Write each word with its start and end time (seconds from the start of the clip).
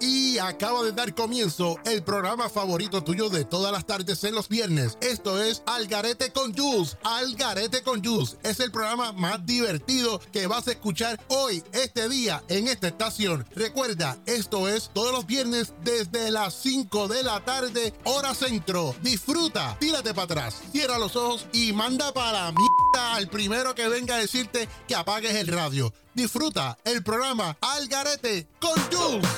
Y 0.00 0.38
acaba 0.38 0.82
de 0.82 0.92
dar 0.92 1.14
comienzo 1.14 1.78
el 1.84 2.02
programa 2.02 2.48
favorito 2.48 3.02
tuyo 3.02 3.28
de 3.28 3.44
todas 3.44 3.72
las 3.72 3.86
tardes 3.86 4.24
en 4.24 4.34
los 4.34 4.48
viernes. 4.48 4.98
Esto 5.00 5.42
es 5.42 5.62
Algarete 5.66 6.32
con 6.32 6.54
Juice. 6.54 6.96
Algarete 7.02 7.82
con 7.82 8.04
Juice 8.04 8.36
es 8.42 8.60
el 8.60 8.70
programa 8.70 9.12
más 9.12 9.44
divertido 9.46 10.20
que 10.32 10.46
vas 10.46 10.68
a 10.68 10.72
escuchar 10.72 11.20
hoy, 11.28 11.62
este 11.72 12.08
día, 12.08 12.42
en 12.48 12.68
esta 12.68 12.88
estación. 12.88 13.46
Recuerda, 13.54 14.18
esto 14.26 14.68
es 14.68 14.90
todos 14.92 15.12
los 15.12 15.26
viernes 15.26 15.72
desde 15.82 16.30
las 16.30 16.54
5 16.54 17.08
de 17.08 17.22
la 17.22 17.40
tarde, 17.44 17.94
hora 18.04 18.34
centro. 18.34 18.94
Disfruta, 19.02 19.76
tírate 19.78 20.14
para 20.14 20.24
atrás, 20.24 20.56
cierra 20.72 20.98
los 20.98 21.16
ojos 21.16 21.46
y 21.52 21.72
manda 21.72 22.12
para 22.12 22.32
la 22.32 22.52
al 22.94 23.28
primero 23.28 23.74
que 23.74 23.88
venga 23.88 24.14
a 24.16 24.18
decirte 24.18 24.68
que 24.86 24.94
apagues 24.94 25.34
el 25.34 25.48
radio. 25.48 25.92
Disfruta 26.14 26.78
el 26.84 27.02
programa 27.02 27.56
Algarete 27.60 28.46
con 28.60 28.72
Juice. 28.90 29.28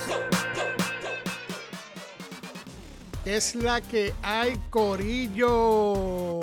Es 3.24 3.54
la 3.54 3.80
que 3.80 4.14
hay, 4.22 4.60
Corillo. 4.70 6.36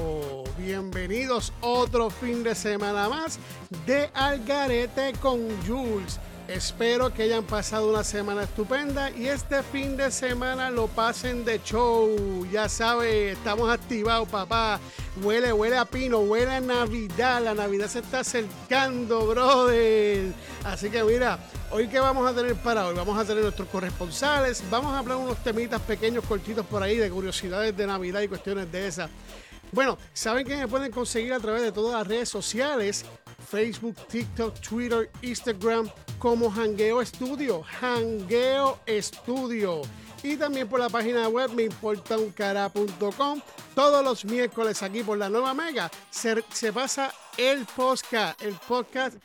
Bienvenidos 0.57 1.53
otro 1.61 2.09
fin 2.09 2.43
de 2.43 2.55
semana 2.55 3.07
más 3.09 3.39
de 3.85 4.09
Algarete 4.13 5.13
con 5.21 5.39
Jules. 5.65 6.19
Espero 6.53 7.11
que 7.11 7.23
hayan 7.23 7.43
pasado 7.45 7.89
una 7.89 8.03
semana 8.03 8.43
estupenda 8.43 9.09
y 9.09 9.27
este 9.27 9.63
fin 9.63 9.97
de 9.97 10.11
semana 10.11 10.69
lo 10.69 10.85
pasen 10.87 11.43
de 11.43 11.59
show. 11.63 12.45
Ya 12.51 12.69
sabe, 12.69 13.31
estamos 13.31 13.71
activados, 13.71 14.29
papá. 14.29 14.79
Huele, 15.23 15.51
huele 15.51 15.77
a 15.77 15.85
pino, 15.85 16.19
huele 16.19 16.51
a 16.51 16.59
Navidad. 16.61 17.43
La 17.43 17.55
Navidad 17.55 17.87
se 17.87 17.99
está 17.99 18.19
acercando, 18.19 19.25
brother. 19.25 20.31
Así 20.63 20.91
que 20.91 21.03
mira, 21.03 21.39
hoy 21.71 21.87
que 21.87 21.99
vamos 21.99 22.29
a 22.29 22.35
tener 22.35 22.53
para 22.57 22.85
hoy, 22.85 22.95
vamos 22.95 23.17
a 23.17 23.25
tener 23.25 23.41
nuestros 23.41 23.67
corresponsales, 23.69 24.63
vamos 24.69 24.93
a 24.93 24.99
hablar 24.99 25.17
unos 25.17 25.43
temitas 25.43 25.81
pequeños, 25.81 26.23
cortitos 26.23 26.67
por 26.67 26.83
ahí, 26.83 26.97
de 26.97 27.09
curiosidades 27.09 27.75
de 27.75 27.87
Navidad 27.87 28.21
y 28.21 28.27
cuestiones 28.27 28.71
de 28.71 28.87
esas. 28.87 29.09
Bueno, 29.71 29.97
saben 30.13 30.45
que 30.45 30.55
me 30.55 30.67
pueden 30.67 30.91
conseguir 30.91 31.33
a 31.33 31.39
través 31.39 31.63
de 31.63 31.71
todas 31.71 31.97
las 31.97 32.07
redes 32.07 32.29
sociales, 32.29 33.05
Facebook, 33.43 33.95
TikTok, 34.07 34.59
Twitter, 34.59 35.09
Instagram, 35.21 35.89
como 36.19 36.49
Hangueo 36.49 37.05
Studio, 37.05 37.63
Hangueo 37.81 38.79
Studio. 38.87 39.81
Y 40.23 40.37
también 40.37 40.69
por 40.69 40.79
la 40.79 40.89
página 40.89 41.27
web 41.27 41.51
meimportauncara.com. 41.51 43.41
Todos 43.75 44.03
los 44.03 44.23
miércoles 44.23 44.81
aquí 44.81 45.03
por 45.03 45.17
la 45.17 45.27
nueva 45.27 45.53
Mega 45.53 45.91
se, 46.09 46.43
se 46.51 46.71
pasa 46.71 47.13
el 47.37 47.65
podcast. 47.65 48.41
El 48.41 48.53
podcast 48.67 49.17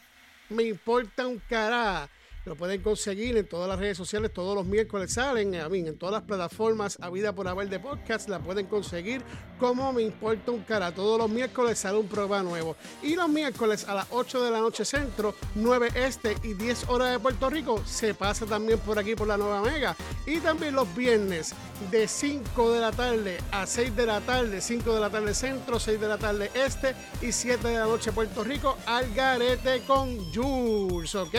Me 0.48 0.64
Importa 0.64 1.26
un 1.26 1.40
Cara. 1.48 2.08
Lo 2.48 2.56
pueden 2.56 2.80
conseguir 2.80 3.36
en 3.36 3.46
todas 3.46 3.68
las 3.68 3.78
redes 3.78 3.98
sociales, 3.98 4.32
todos 4.32 4.54
los 4.54 4.64
miércoles 4.64 5.12
salen, 5.12 5.54
a 5.56 5.68
mí, 5.68 5.80
en 5.80 5.98
todas 5.98 6.14
las 6.14 6.22
plataformas 6.22 6.96
a 6.98 7.10
vida 7.10 7.34
por 7.34 7.46
haber 7.46 7.68
de 7.68 7.78
podcast, 7.78 8.26
la 8.26 8.38
pueden 8.38 8.64
conseguir 8.64 9.22
como 9.58 9.92
me 9.92 10.02
importa 10.02 10.52
un 10.52 10.62
cara. 10.62 10.94
Todos 10.94 11.18
los 11.18 11.28
miércoles 11.28 11.78
sale 11.78 11.98
un 11.98 12.08
programa 12.08 12.48
nuevo. 12.48 12.74
Y 13.02 13.16
los 13.16 13.28
miércoles 13.28 13.86
a 13.86 13.94
las 13.94 14.06
8 14.12 14.44
de 14.44 14.50
la 14.50 14.60
noche 14.60 14.86
centro, 14.86 15.34
9 15.56 15.90
este 15.94 16.36
y 16.42 16.54
10 16.54 16.88
horas 16.88 17.12
de 17.12 17.18
Puerto 17.18 17.50
Rico, 17.50 17.82
se 17.84 18.14
pasa 18.14 18.46
también 18.46 18.78
por 18.78 18.98
aquí 18.98 19.14
por 19.14 19.26
la 19.26 19.36
Nueva 19.36 19.60
Mega. 19.60 19.94
Y 20.24 20.38
también 20.38 20.74
los 20.74 20.94
viernes 20.96 21.52
de 21.90 22.08
5 22.08 22.72
de 22.72 22.80
la 22.80 22.92
tarde 22.92 23.38
a 23.52 23.66
6 23.66 23.94
de 23.94 24.06
la 24.06 24.22
tarde, 24.22 24.62
5 24.62 24.94
de 24.94 25.00
la 25.00 25.10
tarde 25.10 25.34
centro, 25.34 25.78
6 25.78 26.00
de 26.00 26.08
la 26.08 26.16
tarde 26.16 26.50
este 26.54 26.94
y 27.20 27.30
7 27.30 27.68
de 27.68 27.74
la 27.74 27.84
noche 27.84 28.10
Puerto 28.10 28.42
Rico, 28.42 28.78
al 28.86 29.12
garete 29.12 29.82
con 29.86 30.32
Jules, 30.32 31.14
¿ok? 31.14 31.34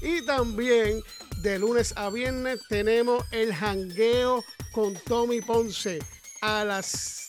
Y 0.00 0.24
también 0.24 0.45
de 0.54 1.58
lunes 1.58 1.92
a 1.96 2.08
viernes 2.08 2.60
tenemos 2.68 3.24
el 3.32 3.52
jangueo 3.52 4.44
con 4.72 4.94
Tommy 4.94 5.40
Ponce 5.40 5.98
a 6.40 6.64
las 6.64 7.28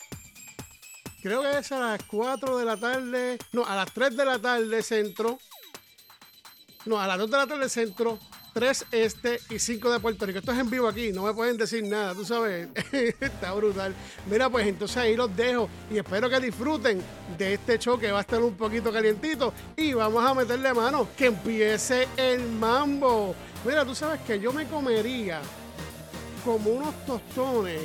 creo 1.24 1.42
que 1.42 1.58
es 1.58 1.72
a 1.72 1.80
las 1.80 2.04
4 2.04 2.58
de 2.60 2.66
la 2.66 2.78
tarde, 2.78 3.40
no, 3.54 3.66
a 3.66 3.76
las 3.76 3.92
3 3.92 4.16
de 4.16 4.26
la 4.26 4.40
tarde 4.40 4.84
centro, 4.84 5.40
no, 6.86 7.00
a 7.00 7.08
las 7.08 7.18
2 7.18 7.32
de 7.32 7.38
la 7.38 7.48
tarde 7.48 7.70
centro, 7.70 8.20
3 8.58 8.86
este 8.90 9.40
y 9.52 9.60
5 9.60 9.92
de 9.92 10.00
Puerto 10.00 10.26
Rico. 10.26 10.40
Esto 10.40 10.52
es 10.52 10.58
en 10.58 10.68
vivo 10.68 10.88
aquí, 10.88 11.12
no 11.12 11.22
me 11.22 11.34
pueden 11.36 11.58
decir 11.58 11.84
nada, 11.84 12.16
tú 12.16 12.26
sabes, 12.26 12.68
está 13.20 13.54
brutal. 13.54 13.94
Mira, 14.28 14.50
pues 14.50 14.66
entonces 14.66 14.98
ahí 14.98 15.16
los 15.16 15.36
dejo 15.38 15.70
y 15.92 16.00
espero 16.00 16.28
que 16.28 16.40
disfruten 16.40 17.00
de 17.38 17.54
este 17.54 17.78
show 17.78 18.00
que 18.00 18.12
va 18.12 18.18
a 18.18 18.22
estar 18.22 18.42
un 18.42 18.56
poquito 18.56 18.92
calientito 18.92 19.54
y 19.76 19.94
vamos 19.94 20.26
a 20.26 20.34
meterle 20.34 20.74
mano, 20.74 21.08
que 21.16 21.28
empiece 21.28 22.08
el 22.18 22.50
mambo. 22.50 23.36
Mira, 23.64 23.86
tú 23.86 23.94
sabes 23.94 24.22
que 24.22 24.40
yo 24.40 24.52
me 24.52 24.66
comería 24.66 25.40
como 26.44 26.72
unos 26.72 27.06
tostones 27.06 27.82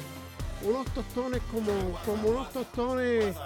unos 0.64 0.86
tostones 0.94 1.40
como, 1.50 2.00
como 2.04 2.28
unos 2.28 2.52
tostones, 2.52 3.36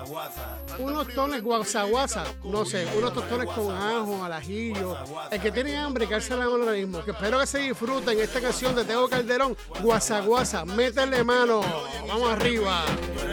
unos 0.79 1.07
tostones 1.07 1.43
guasaguasa, 1.43 2.25
no 2.45 2.65
sé, 2.65 2.87
unos 2.97 3.15
tostones 3.15 3.49
con 3.49 3.75
ajo, 3.77 4.25
al 4.25 4.33
ajillo. 4.33 4.97
El 5.31 5.41
que 5.41 5.53
tiene 5.53 5.77
hambre, 5.77 6.07
que 6.07 6.15
alza 6.15 6.37
la 6.37 6.49
mano 6.49 6.65
ahora 6.65 6.73
mismo. 6.73 7.05
Que 7.05 7.13
espero 7.13 7.41
que 7.41 7.47
se 7.47 7.59
disfruten 7.59 8.19
esta 8.21 8.41
canción 8.41 8.75
de 8.75 8.85
Teo 8.85 9.09
Calderón, 9.09 9.57
guasaguasa, 9.81 10.65
métele 10.65 11.25
mano, 11.25 11.61
vamos 12.07 12.31
arriba. 12.31 12.85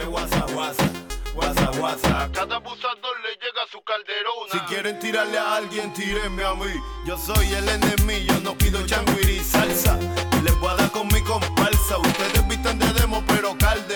Guasa, 0.08 1.72
guasa. 1.80 2.30
Cada 2.32 2.58
abusador 2.58 3.16
le 3.24 3.32
llega 3.32 3.66
su 3.72 3.82
calderona. 3.82 4.52
Si 4.52 4.60
quieren 4.72 5.00
tirarle 5.00 5.40
a 5.40 5.56
alguien, 5.56 5.92
tírenme 5.94 6.44
a 6.44 6.54
mí. 6.54 6.72
Yo 7.08 7.18
soy 7.18 7.52
el 7.54 7.68
enemigo, 7.68 8.36
no 8.44 8.56
pido 8.56 8.86
changuiri 8.86 9.40
salsa. 9.40 9.98
Les 10.44 10.60
voy 10.60 10.70
a 10.70 10.76
dar 10.76 10.92
con 10.92 11.08
mi 11.08 11.24
comparsa. 11.24 11.98
Ustedes 11.98 12.43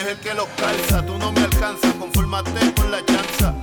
el 0.08 0.18
que 0.20 0.34
los 0.34 0.48
calza. 0.58 1.06
Tú 1.06 1.18
no 1.18 1.32
me 1.32 1.42
alcanzas, 1.42 1.94
confórmate 1.96 2.74
con 2.76 2.92
la 2.92 3.04
chanza. 3.06 3.54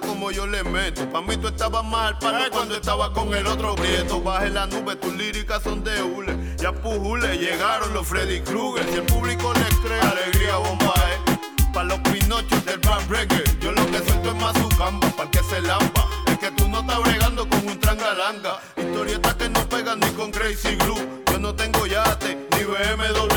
como 0.00 0.30
yo 0.30 0.46
le 0.46 0.62
meto. 0.64 1.08
Pa' 1.10 1.22
mí 1.22 1.36
tú 1.36 1.48
estabas 1.48 1.84
mal, 1.84 2.18
para 2.18 2.50
cuando 2.50 2.76
estaba 2.76 3.12
con 3.12 3.32
el 3.34 3.46
otro 3.46 3.74
brieto. 3.74 4.20
Baje 4.20 4.50
la 4.50 4.66
nube, 4.66 4.96
tus 4.96 5.14
líricas 5.14 5.62
son 5.62 5.82
de 5.84 6.02
hule. 6.02 6.36
Ya 6.58 6.72
pujule, 6.72 7.38
llegaron 7.38 7.92
los 7.94 8.06
Freddy 8.06 8.40
Krueger. 8.40 8.86
Si 8.88 8.94
el 8.96 9.02
público 9.02 9.52
les 9.54 9.74
cree, 9.80 10.00
alegría 10.00 10.56
bomba, 10.56 10.94
eh, 10.96 11.38
Pa' 11.72 11.84
los 11.84 11.98
pinochos 12.00 12.64
del 12.64 12.78
brand 12.78 13.08
breaker. 13.08 13.58
Yo 13.60 13.72
lo 13.72 13.86
que 13.86 13.98
suelto 13.98 14.30
es 14.30 14.36
más 14.36 14.56
su 14.56 14.68
camba, 14.76 15.08
pa' 15.16 15.30
que 15.30 15.42
se 15.42 15.60
lampa. 15.60 16.08
Es 16.26 16.38
que 16.38 16.50
tú 16.52 16.68
no 16.68 16.80
estás 16.80 17.02
bregando 17.02 17.48
con 17.48 17.68
un 17.68 17.78
trangalanga. 17.78 18.60
Historietas 18.76 19.34
que 19.34 19.48
no 19.48 19.68
pegan 19.68 20.00
ni 20.00 20.10
con 20.10 20.30
Crazy 20.30 20.76
Glue. 20.76 21.22
Yo 21.30 21.38
no 21.38 21.54
tengo 21.54 21.86
yate, 21.86 22.48
ni 22.52 22.64
BMW 22.64 23.35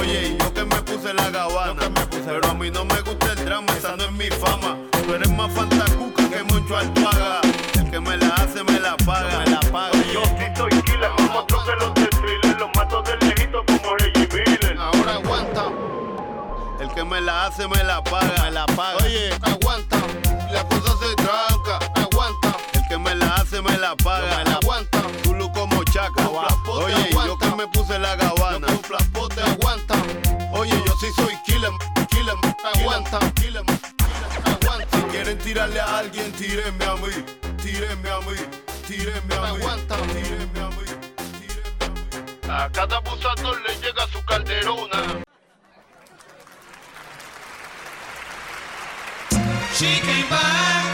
Oye, 0.00 0.38
yo 0.38 0.54
que 0.54 0.64
me 0.64 0.76
puse 0.82 1.12
la 1.12 1.28
gabana. 1.28 1.82
Pero 2.24 2.48
a 2.48 2.54
mí 2.54 2.70
no 2.70 2.82
me 2.86 2.98
gusta 3.02 3.32
el 3.32 3.44
drama, 3.44 3.70
esa 3.76 3.94
no 3.94 4.04
es 4.04 4.12
mi 4.12 4.30
fama. 4.30 4.78
Tú 5.06 5.12
eres 5.12 5.30
más 5.30 5.52
fantacuca 5.52 6.30
que 6.30 6.42
mucho 6.44 6.78
alpaga. 6.78 7.42
El 7.74 7.90
que 7.90 8.00
me 8.00 8.16
la 8.16 8.28
hace, 8.28 8.64
me 8.64 8.80
la 8.80 8.96
paga. 8.96 9.40
Me 9.40 9.50
la 9.50 9.60
paga. 9.70 9.92
Yo 10.14 10.22
Tito 10.22 10.66
y 10.70 10.82
Kila, 10.82 11.10
como 11.10 11.40
otros 11.40 11.66
de 11.66 11.76
los 11.76 11.94
desfiles. 11.94 12.58
Los 12.58 12.70
mato 12.74 13.02
del 13.02 13.18
lejito 13.28 13.62
como 13.66 13.96
Reggie 13.96 14.28
Miller. 14.32 14.78
Ahora 14.78 15.12
aguanta. 15.16 15.64
El 16.80 16.88
que 16.94 17.04
me 17.04 17.20
la 17.20 17.46
hace, 17.46 17.68
me 17.68 17.84
la 17.84 18.02
paga. 18.02 18.44
Me 18.44 18.50
la 18.50 18.64
paga. 18.64 18.96
Oye, 19.04 19.30
aguanta. 19.42 19.91
tírenme 37.62 38.10
a 38.10 38.18
mí, 38.20 38.36
tírenme 38.86 39.34
a 39.34 39.52
mí, 39.54 39.60
tírenme 40.12 40.60
a 40.60 40.68
mí. 40.70 40.84
A 42.48 42.68
cada 42.70 42.96
abusador 42.98 43.60
le 43.62 43.74
llega 43.76 44.06
su 44.12 44.22
calderona. 44.24 45.22
She 49.78 50.00
came 50.00 50.28
back, 50.28 50.84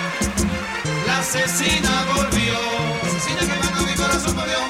la 1.06 1.18
asesina 1.18 2.04
volvió. 2.14 2.58
Asesina 3.02 3.40
que 3.40 3.82
mi 3.84 3.94
corazón 3.94 4.36
volvió, 4.36 4.60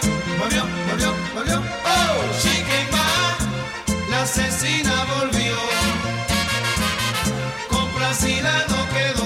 volvió, 0.40 0.62
volvió, 0.88 1.14
volvió. 1.34 1.58
Oh, 1.84 2.16
she 2.40 2.54
came 2.62 2.90
back, 2.90 3.38
la 4.10 4.22
asesina 4.22 5.04
volvió. 5.16 5.56
Complacida 7.68 8.64
no 8.68 8.88
quedó. 8.94 9.17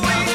Sweet. 0.00 0.27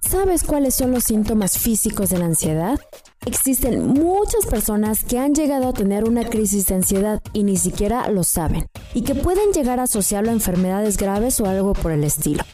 ¿Sabes 0.00 0.44
cuáles 0.44 0.76
son 0.76 0.92
los 0.92 1.02
síntomas 1.02 1.58
físicos 1.58 2.10
de 2.10 2.18
la 2.18 2.26
ansiedad? 2.26 2.78
Existen 3.26 3.84
muchas 3.84 4.46
personas 4.46 5.02
que 5.02 5.18
han 5.18 5.34
llegado 5.34 5.68
a 5.68 5.72
tener 5.72 6.04
una 6.04 6.24
crisis 6.24 6.66
de 6.66 6.76
ansiedad 6.76 7.20
y 7.32 7.42
ni 7.42 7.56
siquiera 7.56 8.08
lo 8.10 8.22
saben, 8.22 8.68
y 8.94 9.02
que 9.02 9.16
pueden 9.16 9.52
llegar 9.52 9.80
a 9.80 9.84
asociarlo 9.84 10.30
a 10.30 10.34
enfermedades 10.34 10.98
graves 10.98 11.40
o 11.40 11.46
algo 11.46 11.72
por 11.72 11.90
el 11.90 12.04
estilo. 12.04 12.44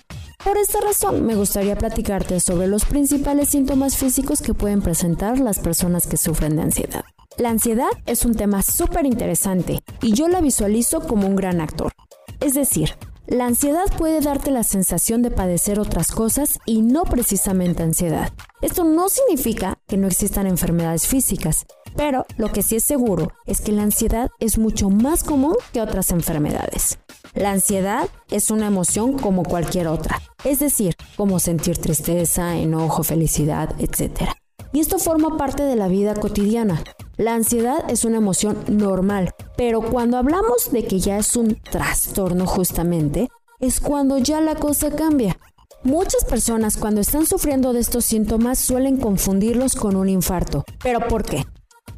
Por 0.42 0.56
esta 0.56 0.80
razón, 0.80 1.26
me 1.26 1.34
gustaría 1.34 1.76
platicarte 1.76 2.40
sobre 2.40 2.66
los 2.66 2.86
principales 2.86 3.50
síntomas 3.50 3.98
físicos 3.98 4.40
que 4.40 4.54
pueden 4.54 4.80
presentar 4.80 5.38
las 5.38 5.58
personas 5.58 6.06
que 6.06 6.16
sufren 6.16 6.56
de 6.56 6.62
ansiedad. 6.62 7.04
La 7.36 7.50
ansiedad 7.50 7.90
es 8.06 8.24
un 8.24 8.34
tema 8.34 8.62
súper 8.62 9.04
interesante 9.04 9.82
y 10.00 10.14
yo 10.14 10.28
la 10.28 10.40
visualizo 10.40 11.00
como 11.00 11.28
un 11.28 11.36
gran 11.36 11.60
actor. 11.60 11.92
Es 12.40 12.54
decir, 12.54 12.94
la 13.30 13.46
ansiedad 13.46 13.84
puede 13.96 14.20
darte 14.20 14.50
la 14.50 14.64
sensación 14.64 15.22
de 15.22 15.30
padecer 15.30 15.78
otras 15.78 16.10
cosas 16.10 16.58
y 16.66 16.82
no 16.82 17.04
precisamente 17.04 17.84
ansiedad. 17.84 18.32
Esto 18.60 18.82
no 18.82 19.08
significa 19.08 19.78
que 19.86 19.96
no 19.96 20.08
existan 20.08 20.48
enfermedades 20.48 21.06
físicas, 21.06 21.64
pero 21.96 22.26
lo 22.38 22.50
que 22.50 22.64
sí 22.64 22.74
es 22.74 22.84
seguro 22.84 23.30
es 23.46 23.60
que 23.60 23.70
la 23.70 23.84
ansiedad 23.84 24.30
es 24.40 24.58
mucho 24.58 24.90
más 24.90 25.22
común 25.22 25.54
que 25.72 25.80
otras 25.80 26.10
enfermedades. 26.10 26.98
La 27.34 27.52
ansiedad 27.52 28.08
es 28.32 28.50
una 28.50 28.66
emoción 28.66 29.16
como 29.16 29.44
cualquier 29.44 29.86
otra, 29.86 30.20
es 30.42 30.58
decir, 30.58 30.96
como 31.16 31.38
sentir 31.38 31.78
tristeza, 31.78 32.56
enojo, 32.56 33.04
felicidad, 33.04 33.76
etc. 33.78 34.32
Y 34.72 34.80
esto 34.80 34.98
forma 34.98 35.36
parte 35.36 35.62
de 35.64 35.76
la 35.76 35.88
vida 35.88 36.14
cotidiana. 36.14 36.82
La 37.16 37.34
ansiedad 37.34 37.90
es 37.90 38.04
una 38.04 38.18
emoción 38.18 38.56
normal, 38.68 39.34
pero 39.56 39.82
cuando 39.82 40.16
hablamos 40.16 40.72
de 40.72 40.84
que 40.84 41.00
ya 41.00 41.18
es 41.18 41.36
un 41.36 41.56
trastorno 41.56 42.46
justamente, 42.46 43.28
es 43.58 43.80
cuando 43.80 44.18
ya 44.18 44.40
la 44.40 44.54
cosa 44.54 44.90
cambia. 44.90 45.38
Muchas 45.82 46.24
personas 46.24 46.76
cuando 46.76 47.00
están 47.00 47.26
sufriendo 47.26 47.72
de 47.72 47.80
estos 47.80 48.04
síntomas 48.04 48.58
suelen 48.58 48.98
confundirlos 48.98 49.74
con 49.74 49.96
un 49.96 50.08
infarto. 50.08 50.64
¿Pero 50.82 51.06
por 51.08 51.24
qué? 51.24 51.46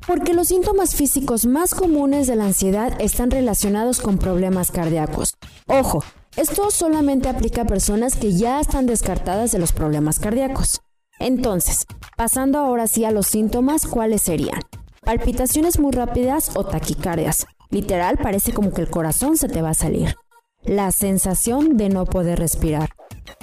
Porque 0.06 0.34
los 0.34 0.48
síntomas 0.48 0.94
físicos 0.94 1.46
más 1.46 1.74
comunes 1.74 2.26
de 2.26 2.36
la 2.36 2.46
ansiedad 2.46 3.00
están 3.00 3.30
relacionados 3.30 4.00
con 4.00 4.18
problemas 4.18 4.70
cardíacos. 4.70 5.34
Ojo, 5.68 6.02
esto 6.36 6.70
solamente 6.70 7.28
aplica 7.28 7.62
a 7.62 7.66
personas 7.66 8.16
que 8.16 8.32
ya 8.32 8.60
están 8.60 8.86
descartadas 8.86 9.52
de 9.52 9.58
los 9.58 9.72
problemas 9.72 10.18
cardíacos. 10.18 10.80
Entonces, 11.22 11.86
pasando 12.16 12.58
ahora 12.58 12.88
sí 12.88 13.04
a 13.04 13.12
los 13.12 13.28
síntomas, 13.28 13.86
¿cuáles 13.86 14.22
serían? 14.22 14.60
Palpitaciones 15.04 15.78
muy 15.78 15.92
rápidas 15.92 16.56
o 16.56 16.64
taquicardias. 16.64 17.46
Literal, 17.70 18.18
parece 18.18 18.52
como 18.52 18.72
que 18.72 18.82
el 18.82 18.90
corazón 18.90 19.36
se 19.36 19.48
te 19.48 19.62
va 19.62 19.70
a 19.70 19.74
salir. 19.74 20.16
La 20.64 20.90
sensación 20.90 21.76
de 21.76 21.90
no 21.90 22.06
poder 22.06 22.40
respirar. 22.40 22.90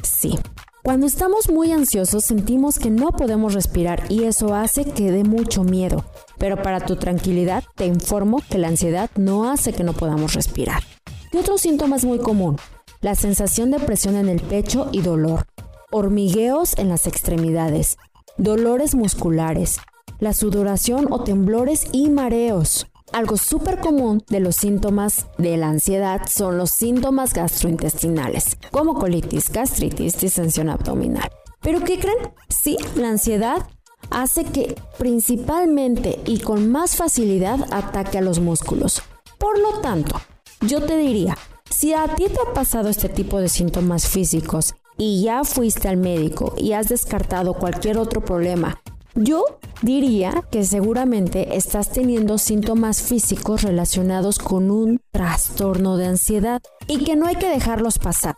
Sí. 0.04 0.38
Cuando 0.84 1.08
estamos 1.08 1.50
muy 1.50 1.72
ansiosos 1.72 2.26
sentimos 2.26 2.80
que 2.80 2.90
no 2.90 3.12
podemos 3.12 3.54
respirar 3.54 4.04
y 4.10 4.26
eso 4.26 4.56
hace 4.56 4.84
que 4.84 5.12
dé 5.12 5.24
mucho 5.24 5.64
miedo. 5.64 6.04
Pero 6.38 6.62
para 6.62 6.82
tu 6.82 6.98
tranquilidad 6.98 7.64
te 7.76 7.86
informo 7.86 8.42
que 8.50 8.58
la 8.58 8.68
ansiedad 8.68 9.10
no 9.16 9.50
hace 9.50 9.72
que 9.72 9.86
no 9.86 9.94
podamos 9.94 10.34
respirar. 10.34 10.84
Y 11.32 11.38
otro 11.38 11.58
síntoma 11.58 11.96
muy 12.04 12.20
común, 12.20 12.58
la 13.00 13.16
sensación 13.16 13.72
de 13.72 13.80
presión 13.80 14.16
en 14.16 14.28
el 14.28 14.42
pecho 14.42 14.90
y 14.92 15.02
dolor, 15.02 15.46
hormigueos 15.92 16.78
en 16.78 16.90
las 16.90 17.08
extremidades, 17.08 17.98
dolores 18.38 18.96
musculares, 18.96 19.80
la 20.20 20.34
sudoración 20.34 21.08
o 21.12 21.24
temblores 21.24 21.88
y 21.92 22.10
mareos. 22.10 22.88
Algo 23.12 23.38
súper 23.38 23.80
común 23.80 24.24
de 24.30 24.40
los 24.40 24.56
síntomas 24.56 25.28
de 25.38 25.58
la 25.58 25.70
ansiedad 25.70 26.22
son 26.30 26.58
los 26.58 26.70
síntomas 26.70 27.34
gastrointestinales, 27.34 28.58
como 28.72 28.94
colitis, 28.94 29.50
gastritis, 29.50 30.20
distensión 30.20 30.70
abdominal. 30.70 31.30
¿Pero 31.62 31.84
qué 31.84 32.00
creen? 32.00 32.18
Sí, 32.50 32.78
la 32.96 33.10
ansiedad 33.10 33.68
hace 34.12 34.46
que 34.46 34.76
principalmente 34.98 36.20
y 36.26 36.40
con 36.40 36.72
más 36.72 36.96
facilidad 36.96 37.68
ataque 37.72 38.20
a 38.20 38.22
los 38.22 38.40
músculos. 38.40 39.02
Por 39.40 39.58
lo 39.58 39.80
tanto, 39.80 40.20
yo 40.62 40.84
te 40.84 40.98
diría, 40.98 41.38
si 41.70 41.94
a 41.94 42.08
ti 42.16 42.26
te 42.26 42.40
ha 42.40 42.54
pasado 42.54 42.90
este 42.90 43.10
tipo 43.10 43.40
de 43.40 43.50
síntomas 43.50 44.08
físicos 44.08 44.76
y 45.00 45.24
ya 45.24 45.44
fuiste 45.44 45.88
al 45.88 45.98
médico 45.98 46.54
y 46.58 46.74
has 46.74 46.90
descartado 46.90 47.56
cualquier 47.56 47.98
otro 47.98 48.22
problema, 48.22 48.80
yo 49.16 49.44
diría 49.82 50.44
que 50.52 50.64
seguramente 50.64 51.56
estás 51.56 51.90
teniendo 51.90 52.38
síntomas 52.38 53.02
físicos 53.02 53.64
relacionados 53.64 54.38
con 54.38 54.70
un 54.70 55.02
trastorno 55.12 55.98
de 55.98 56.06
ansiedad 56.06 56.62
y 56.86 57.04
que 57.04 57.16
no 57.16 57.26
hay 57.26 57.38
que 57.38 57.50
dejarlos 57.50 57.98
pasar, 57.98 58.36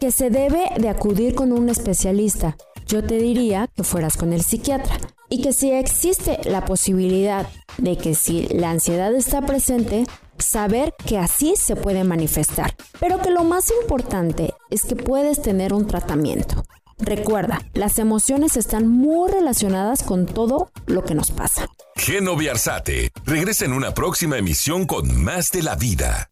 que 0.00 0.12
se 0.12 0.30
debe 0.30 0.70
de 0.78 0.88
acudir 0.88 1.34
con 1.34 1.52
un 1.52 1.68
especialista. 1.68 2.56
Yo 2.86 3.02
te 3.02 3.18
diría 3.18 3.68
que 3.74 3.82
fueras 3.82 4.16
con 4.16 4.32
el 4.32 4.42
psiquiatra 4.42 4.96
y 5.28 5.42
que 5.42 5.52
si 5.52 5.72
existe 5.72 6.38
la 6.44 6.64
posibilidad 6.64 7.48
de 7.78 7.96
que 7.96 8.14
si 8.14 8.46
la 8.48 8.70
ansiedad 8.70 9.12
está 9.14 9.42
presente, 9.42 10.04
saber 10.38 10.94
que 11.06 11.18
así 11.18 11.54
se 11.56 11.76
puede 11.76 12.04
manifestar, 12.04 12.74
pero 13.00 13.20
que 13.20 13.30
lo 13.30 13.44
más 13.44 13.70
importante 13.82 14.54
es 14.70 14.84
que 14.84 14.96
puedes 14.96 15.42
tener 15.42 15.72
un 15.72 15.86
tratamiento. 15.86 16.64
Recuerda, 16.98 17.60
las 17.74 17.98
emociones 17.98 18.56
están 18.56 18.88
muy 18.88 19.30
relacionadas 19.30 20.02
con 20.02 20.26
todo 20.26 20.70
lo 20.86 21.04
que 21.04 21.14
nos 21.14 21.30
pasa. 21.32 21.66
Geno 21.96 22.36
Arzate 22.50 23.10
regresa 23.24 23.64
en 23.64 23.72
una 23.72 23.94
próxima 23.94 24.38
emisión 24.38 24.86
con 24.86 25.22
más 25.22 25.50
de 25.50 25.62
la 25.62 25.74
vida. 25.74 26.28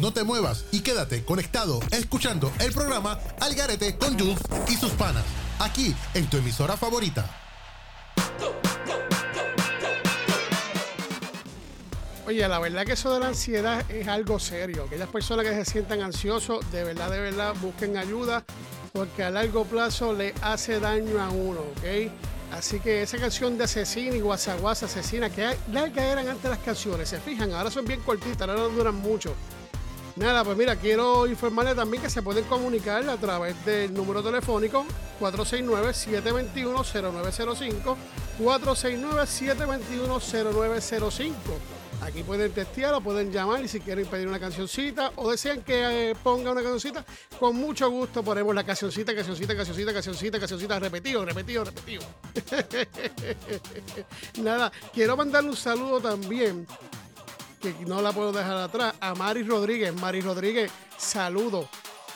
No 0.00 0.12
te 0.12 0.24
muevas 0.24 0.64
y 0.72 0.80
quédate 0.80 1.24
conectado 1.24 1.80
escuchando 1.90 2.52
el 2.60 2.72
programa 2.72 3.18
Al 3.40 3.54
Garete 3.54 3.96
con 3.96 4.18
Jules 4.18 4.38
y 4.68 4.74
sus 4.74 4.90
panas, 4.92 5.24
aquí 5.58 5.94
en 6.14 6.26
tu 6.26 6.38
emisora 6.38 6.76
favorita. 6.76 7.38
Oye, 12.24 12.46
la 12.46 12.60
verdad 12.60 12.84
que 12.84 12.92
eso 12.92 13.12
de 13.12 13.18
la 13.18 13.26
ansiedad 13.28 13.84
es 13.90 14.06
algo 14.06 14.38
serio. 14.38 14.84
Aquellas 14.84 15.08
personas 15.08 15.44
que 15.44 15.56
se 15.56 15.64
sientan 15.64 16.02
ansiosos, 16.02 16.70
de 16.70 16.84
verdad, 16.84 17.10
de 17.10 17.20
verdad, 17.20 17.52
busquen 17.60 17.96
ayuda 17.96 18.44
porque 18.92 19.24
a 19.24 19.30
largo 19.30 19.64
plazo 19.64 20.12
le 20.12 20.32
hace 20.40 20.78
daño 20.78 21.20
a 21.20 21.30
uno, 21.30 21.58
¿ok? 21.60 22.12
Así 22.52 22.78
que 22.78 23.02
esa 23.02 23.18
canción 23.18 23.58
de 23.58 23.64
Asesina 23.64 24.14
y 24.14 24.20
Guasaguasa 24.20 24.86
Asesina, 24.86 25.30
que 25.30 25.56
largas 25.72 26.04
eran 26.04 26.28
antes 26.28 26.48
las 26.48 26.60
canciones, 26.60 27.08
se 27.08 27.18
fijan, 27.18 27.52
ahora 27.54 27.72
son 27.72 27.86
bien 27.86 28.00
cortitas, 28.02 28.42
ahora 28.42 28.54
no 28.54 28.68
duran 28.68 28.94
mucho. 28.94 29.34
Nada, 30.14 30.44
pues 30.44 30.58
mira, 30.58 30.76
quiero 30.76 31.26
informarle 31.26 31.74
también 31.74 32.02
que 32.02 32.10
se 32.10 32.20
pueden 32.22 32.44
comunicar 32.44 33.08
a 33.08 33.16
través 33.16 33.64
del 33.64 33.94
número 33.94 34.22
telefónico 34.22 34.84
469-721-0905, 35.20 37.96
469-721-0905. 38.38 41.32
Aquí 42.02 42.24
pueden 42.24 42.50
testear 42.52 42.94
o 42.94 43.00
pueden 43.00 43.30
llamar 43.30 43.64
y 43.64 43.68
si 43.68 43.78
quieren 43.78 44.06
pedir 44.06 44.26
una 44.26 44.40
cancioncita 44.40 45.12
o 45.16 45.30
desean 45.30 45.62
que 45.62 46.10
eh, 46.10 46.14
ponga 46.20 46.50
una 46.50 46.60
cancioncita, 46.60 47.04
con 47.38 47.54
mucho 47.54 47.88
gusto 47.90 48.24
ponemos 48.24 48.52
la 48.54 48.64
cancioncita, 48.64 49.14
cancioncita, 49.14 49.54
cancioncita, 49.54 49.92
cancioncita, 49.92 50.38
cancioncita, 50.40 50.78
repetido, 50.80 51.24
repetido, 51.24 51.64
repetido. 51.64 52.02
Nada, 54.42 54.72
quiero 54.92 55.16
mandarle 55.16 55.50
un 55.50 55.56
saludo 55.56 56.00
también 56.00 56.66
que 57.60 57.72
no 57.86 58.02
la 58.02 58.10
puedo 58.10 58.32
dejar 58.32 58.56
atrás, 58.56 58.94
a 59.00 59.14
Mari 59.14 59.44
Rodríguez. 59.44 59.94
Mari 59.94 60.20
Rodríguez 60.20 60.72
saludo. 60.98 61.68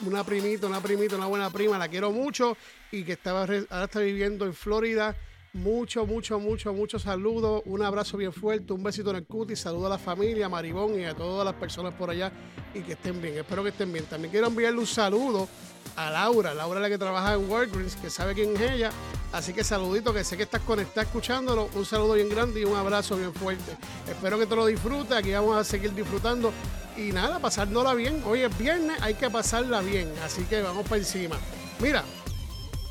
Una 0.04 0.24
primita, 0.24 0.66
una 0.66 0.80
primita, 0.80 1.14
una 1.14 1.26
buena 1.26 1.48
prima, 1.50 1.78
la 1.78 1.88
quiero 1.88 2.10
mucho 2.10 2.56
y 2.90 3.04
que 3.04 3.12
estaba, 3.12 3.42
ahora 3.42 3.84
está 3.84 4.00
viviendo 4.00 4.44
en 4.46 4.52
Florida. 4.52 5.16
Mucho, 5.56 6.04
mucho, 6.04 6.38
mucho, 6.38 6.74
mucho 6.74 6.98
saludo. 6.98 7.62
Un 7.64 7.82
abrazo 7.82 8.18
bien 8.18 8.30
fuerte, 8.30 8.74
un 8.74 8.82
besito 8.82 9.08
en 9.08 9.16
el 9.16 9.26
cutis. 9.26 9.60
Saludo 9.60 9.86
a 9.86 9.90
la 9.90 9.98
familia, 9.98 10.46
a 10.46 10.48
Maribón 10.50 11.00
y 11.00 11.04
a 11.06 11.14
todas 11.14 11.46
las 11.46 11.54
personas 11.54 11.94
por 11.94 12.10
allá 12.10 12.30
y 12.74 12.80
que 12.80 12.92
estén 12.92 13.22
bien. 13.22 13.38
Espero 13.38 13.62
que 13.62 13.70
estén 13.70 13.90
bien. 13.90 14.04
También 14.04 14.30
quiero 14.30 14.48
enviarle 14.48 14.78
un 14.78 14.86
saludo 14.86 15.48
a 15.96 16.10
Laura, 16.10 16.52
Laura 16.52 16.80
es 16.80 16.82
la 16.82 16.88
que 16.90 16.98
trabaja 16.98 17.34
en 17.34 17.48
Walgreens, 17.48 17.96
que 17.96 18.10
sabe 18.10 18.34
quién 18.34 18.54
es 18.54 18.70
ella. 18.70 18.90
Así 19.32 19.54
que 19.54 19.64
saludito, 19.64 20.12
que 20.12 20.24
sé 20.24 20.36
que 20.36 20.42
estás 20.42 20.60
conectada 20.60 21.06
escuchándolo. 21.06 21.70
Un 21.74 21.86
saludo 21.86 22.12
bien 22.14 22.28
grande 22.28 22.60
y 22.60 22.64
un 22.64 22.76
abrazo 22.76 23.16
bien 23.16 23.32
fuerte. 23.32 23.78
Espero 24.06 24.38
que 24.38 24.44
te 24.44 24.56
lo 24.56 24.66
disfrutes. 24.66 25.16
Aquí 25.16 25.32
vamos 25.32 25.56
a 25.56 25.64
seguir 25.64 25.94
disfrutando. 25.94 26.52
Y 26.98 27.12
nada, 27.12 27.38
pasándola 27.38 27.94
bien. 27.94 28.22
Hoy 28.26 28.42
es 28.42 28.58
viernes, 28.58 29.00
hay 29.00 29.14
que 29.14 29.30
pasarla 29.30 29.80
bien. 29.80 30.12
Así 30.22 30.44
que 30.44 30.60
vamos 30.60 30.84
para 30.84 30.98
encima. 30.98 31.36
Mira, 31.80 32.04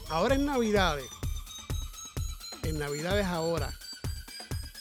ahora 0.10 0.34
en 0.34 0.48
Navidades. 0.48 1.15
En 2.66 2.80
Navidades 2.80 3.26
ahora. 3.26 3.72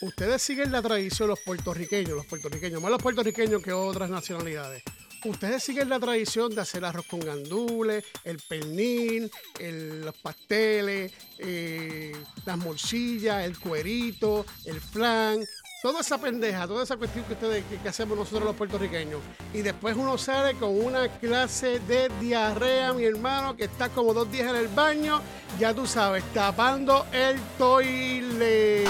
Ustedes 0.01 0.41
siguen 0.41 0.71
la 0.71 0.81
tradición, 0.81 1.29
los 1.29 1.39
puertorriqueños, 1.39 2.11
los 2.15 2.25
puertorriqueños, 2.25 2.81
más 2.81 2.91
los 2.91 3.01
puertorriqueños 3.01 3.61
que 3.61 3.71
otras 3.73 4.09
nacionalidades. 4.09 4.83
Ustedes 5.23 5.63
siguen 5.63 5.89
la 5.89 5.99
tradición 5.99 6.53
de 6.53 6.61
hacer 6.61 6.85
arroz 6.85 7.05
con 7.07 7.19
gandules, 7.19 8.03
el 8.23 8.37
pernil, 8.47 9.31
el- 9.59 10.01
los 10.01 10.15
pasteles, 10.17 11.11
eh, 11.39 12.11
las 12.45 12.57
morcillas, 12.57 13.43
el 13.45 13.57
cuerito, 13.57 14.45
el 14.65 14.79
flan, 14.79 15.39
toda 15.85 16.01
esa 16.01 16.17
pendeja, 16.17 16.67
toda 16.67 16.83
esa 16.83 16.97
cuestión 16.97 17.23
que 17.25 17.33
ustedes 17.33 17.63
que, 17.65 17.87
hacemos 17.87 18.17
nosotros 18.17 18.43
los 18.43 18.55
puertorriqueños. 18.55 19.19
Y 19.53 19.61
después 19.61 19.95
uno 19.95 20.17
sale 20.17 20.55
con 20.55 20.83
una 20.83 21.07
clase 21.19 21.79
de 21.81 22.09
diarrea, 22.19 22.91
mi 22.91 23.03
hermano, 23.03 23.55
que 23.55 23.65
está 23.65 23.89
como 23.89 24.11
dos 24.11 24.31
días 24.31 24.49
en 24.49 24.55
el 24.55 24.67
baño, 24.67 25.21
ya 25.59 25.75
tú 25.75 25.85
sabes, 25.85 26.23
tapando 26.33 27.05
el 27.13 27.39
toile. 27.59 28.85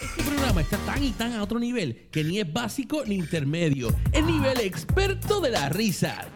Este 0.00 0.22
programa 0.24 0.62
está 0.62 0.78
tan 0.78 1.04
y 1.04 1.10
tan 1.10 1.34
a 1.34 1.42
otro 1.42 1.58
nivel 1.58 2.08
que 2.10 2.24
ni 2.24 2.40
es 2.40 2.50
básico 2.50 3.02
ni 3.04 3.16
intermedio. 3.16 3.94
El 4.12 4.24
nivel 4.24 4.60
experto 4.60 5.42
de 5.42 5.50
la 5.50 5.68
risa. 5.68 6.26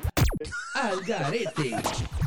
Algarete. 0.74 1.76
Esto 1.76 2.21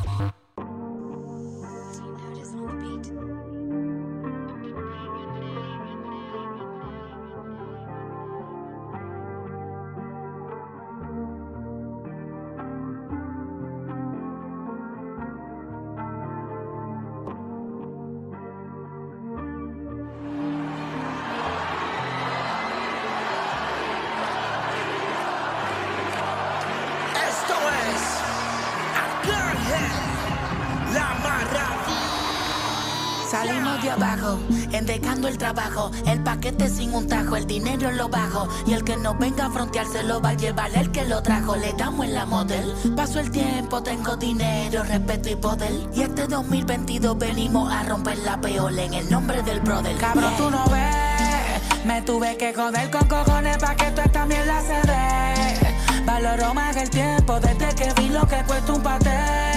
el 35.26 35.38
trabajo, 35.38 35.90
el 36.06 36.22
paquete 36.22 36.68
sin 36.68 36.94
un 36.94 37.06
tajo, 37.06 37.36
el 37.36 37.46
dinero 37.46 37.90
lo 37.92 38.08
bajo. 38.08 38.48
Y 38.66 38.72
el 38.72 38.84
que 38.84 38.96
no 38.96 39.14
venga 39.14 39.46
a 39.46 39.50
frontear 39.50 39.86
se 39.86 40.02
lo 40.02 40.20
va 40.20 40.30
a 40.30 40.34
llevar 40.34 40.70
el 40.74 40.90
que 40.90 41.04
lo 41.04 41.22
trajo. 41.22 41.56
Le 41.56 41.72
damos 41.74 42.06
en 42.06 42.14
la 42.14 42.26
model. 42.26 42.74
Paso 42.96 43.20
el 43.20 43.30
tiempo, 43.30 43.82
tengo 43.82 44.16
dinero, 44.16 44.82
respeto 44.84 45.30
y 45.30 45.36
poder. 45.36 45.72
Y 45.94 46.02
este 46.02 46.26
2022 46.26 47.18
venimos 47.18 47.72
a 47.72 47.82
romper 47.84 48.18
la 48.18 48.40
peola 48.40 48.82
en 48.82 48.94
el 48.94 49.10
nombre 49.10 49.42
del 49.42 49.60
brother. 49.60 49.96
Cabrón, 49.96 50.32
tú 50.36 50.50
no 50.50 50.64
ves. 50.66 51.84
Me 51.84 52.02
tuve 52.02 52.36
que 52.36 52.52
joder 52.52 52.90
con 52.90 53.06
cojones 53.06 53.58
pa' 53.58 53.76
que 53.76 53.90
tú 53.92 54.00
esta 54.00 54.26
mierda 54.26 54.60
se. 54.60 56.04
Valoro 56.04 56.54
más 56.54 56.76
el 56.76 56.88
tiempo 56.90 57.38
desde 57.40 57.74
que 57.74 58.00
vi 58.00 58.08
lo 58.08 58.26
que 58.26 58.42
cuesta 58.46 58.72
un 58.72 58.82
paté. 58.82 59.55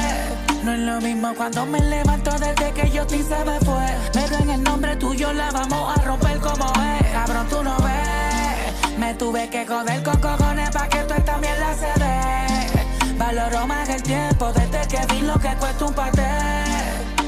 No 0.63 0.73
es 0.73 0.79
lo 0.79 0.99
mismo 1.01 1.33
cuando 1.35 1.65
me 1.65 1.79
levanto 1.79 2.31
desde 2.31 2.71
que 2.73 2.91
yo 2.91 3.07
se 3.07 3.45
me 3.45 3.59
fue. 3.59 3.85
Pero 4.13 4.37
en 4.39 4.49
el 4.49 4.63
nombre 4.63 4.95
tuyo 4.97 5.31
la 5.33 5.51
vamos 5.51 5.97
a 5.97 6.01
romper 6.01 6.39
como 6.39 6.65
es. 6.65 7.11
Cabrón, 7.11 7.47
tú 7.49 7.63
no 7.63 7.77
ves. 7.77 8.97
Me 8.97 9.13
tuve 9.13 9.49
que 9.49 9.65
joder 9.65 10.03
con 10.03 10.19
cojones 10.19 10.69
pa' 10.71 10.89
que 10.89 10.99
tú 10.99 11.13
mierda 11.41 11.73
se 11.73 11.99
dé. 11.99 13.15
Valoro 13.17 13.67
más 13.67 13.87
el 13.89 14.03
tiempo 14.03 14.51
desde 14.53 14.87
que 14.87 15.13
vi 15.13 15.21
lo 15.21 15.39
que 15.39 15.55
cuesta 15.55 15.85
un 15.85 15.93
paté. 15.93 16.27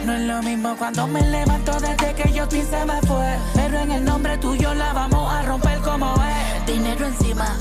No 0.06 0.14
es 0.14 0.22
lo 0.22 0.42
mismo 0.42 0.76
cuando 0.78 1.08
me 1.08 1.22
levanto 1.22 1.80
desde 1.80 2.14
que 2.14 2.34
yo 2.34 2.50
se 2.50 2.86
me 2.86 3.00
fue. 3.08 3.38
Pero 3.54 3.80
en 3.80 3.92
el 3.92 4.04
nombre 4.04 4.38
tuyo 4.38 4.74
la 4.74 4.92
vamos 4.94 5.32
a 5.32 5.44
romper 5.44 5.80
como 5.80 6.14
es. 6.16 6.66
Dinero 6.66 7.06
encima, 7.06 7.58